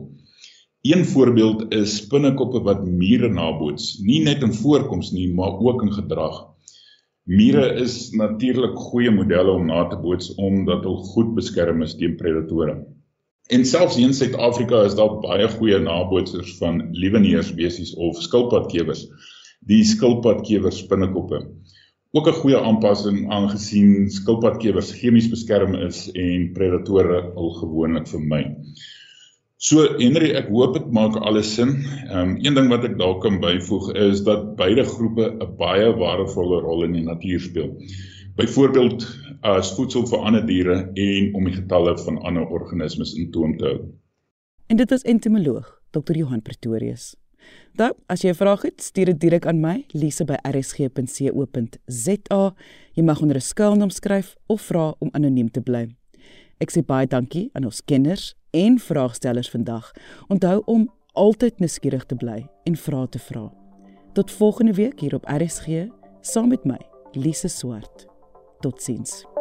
Een 0.84 1.06
voorbeeld 1.06 1.73
is 1.73 1.95
spinnekoppe 2.04 2.60
wat 2.63 2.86
mure 2.86 3.30
naboots, 3.30 4.00
nie 4.00 4.19
net 4.23 4.43
in 4.43 4.54
voorkoms 4.54 5.12
nie, 5.12 5.34
maar 5.34 5.60
ook 5.60 5.82
in 5.84 5.93
gedrag. 5.93 6.57
Mure 7.27 7.73
is 7.83 8.13
natuurlik 8.15 8.77
goeie 8.79 9.11
modelle 9.11 9.51
om 9.51 9.65
na 9.67 9.81
te 9.91 9.97
boots 9.99 10.29
omdat 10.39 10.85
hulle 10.87 11.09
goed 11.11 11.33
beskerm 11.35 11.81
is 11.83 11.97
teen 11.99 12.13
predatore. 12.15 12.77
En 13.51 13.65
selfs 13.67 13.97
in 13.99 14.13
Suid-Afrika 14.15 14.85
is 14.87 14.95
daar 14.95 15.17
baie 15.25 15.49
goeie 15.57 15.79
nabootsers 15.83 16.53
van 16.61 16.79
lieweneersbesies 16.95 17.91
of 17.99 18.21
skilpadkewers, 18.23 19.01
die 19.67 19.81
skilpadkewer 19.83 20.71
spinnekoppe. 20.71 21.41
Ook 22.15 22.31
'n 22.31 22.39
goeie 22.39 22.63
aanpassing 22.69 23.19
aangesien 23.27 24.07
skilpadkewers 24.19 24.93
chemies 25.01 25.27
beskerm 25.27 25.75
is 25.75 26.05
en 26.15 26.51
predatore 26.55 27.21
al 27.35 27.51
gewoonlik 27.59 28.07
vermy. 28.07 28.43
So 29.58 29.82
Henry, 29.98 30.36
ek 30.38 30.52
hoop 30.54 30.76
dit 30.78 30.86
maak 30.93 31.15
alles 31.26 31.50
sin. 31.58 31.80
Ehm 32.06 32.20
um, 32.22 32.34
een 32.46 32.54
ding 32.54 32.67
wat 32.70 32.84
ek 32.86 32.93
dalk 33.00 33.24
kan 33.26 33.39
byvoeg 33.41 33.89
is 33.98 34.22
dat 34.22 34.54
beide 34.60 34.84
groepe 34.86 35.34
'n 35.34 35.56
baie 35.58 35.89
waardevolle 35.98 36.62
rol 36.62 36.86
in 36.86 36.93
die 36.93 37.02
natuur 37.02 37.41
speel. 37.41 37.74
Byvoorbeeld 38.38 39.02
as 39.41 39.74
voedsel 39.74 40.06
vir 40.06 40.20
ander 40.20 40.46
diere 40.46 40.93
en 40.93 41.34
om 41.34 41.50
die 41.50 41.58
getalle 41.58 41.98
van 41.98 42.22
ander 42.22 42.46
organismes 42.46 43.17
in 43.17 43.32
toom 43.32 43.58
te 43.58 43.65
hou. 43.65 43.80
En 44.70 44.78
dit 44.78 44.91
is 44.91 45.02
entomoloog 45.02 45.82
Dr. 45.89 46.13
Johan 46.13 46.41
Pretorius. 46.41 47.15
Dan, 47.74 47.93
as 48.06 48.22
jy 48.22 48.30
'n 48.30 48.36
vraag 48.36 48.62
het, 48.62 48.82
stuur 48.82 49.06
dit 49.06 49.20
direk 49.20 49.46
aan 49.46 49.60
my, 49.60 49.86
Lise 49.91 50.26
by 50.26 50.38
rsg.co.za. 50.43 52.54
Jy 52.93 53.04
mag 53.04 53.22
onder 53.22 53.38
'n 53.38 53.41
skuilnaam 53.41 53.89
skryf 53.89 54.36
of 54.46 54.62
vra 54.62 54.93
om 55.00 55.10
anoniem 55.12 55.52
te 55.52 55.62
bly. 55.62 55.88
Ek 56.60 56.72
sê 56.72 56.86
baie 56.86 57.08
dankie 57.08 57.50
aan 57.54 57.65
ons 57.65 57.82
kenners 57.86 58.37
en 58.49 58.79
vraagstellers 58.79 59.49
vandag. 59.49 59.91
Onthou 60.27 60.62
om 60.65 60.93
altyd 61.12 61.60
nuuskierig 61.60 62.05
te 62.05 62.15
bly 62.15 62.45
en 62.63 62.75
vrae 62.75 63.10
te 63.10 63.19
vra. 63.19 63.47
Tot 64.13 64.31
volgende 64.31 64.73
week 64.73 64.99
hier 64.99 65.15
op 65.15 65.25
RSG 65.25 65.88
saam 66.21 66.47
met 66.47 66.65
my, 66.65 66.79
Lise 67.12 67.47
Swart. 67.47 68.05
Totsiens. 68.60 69.37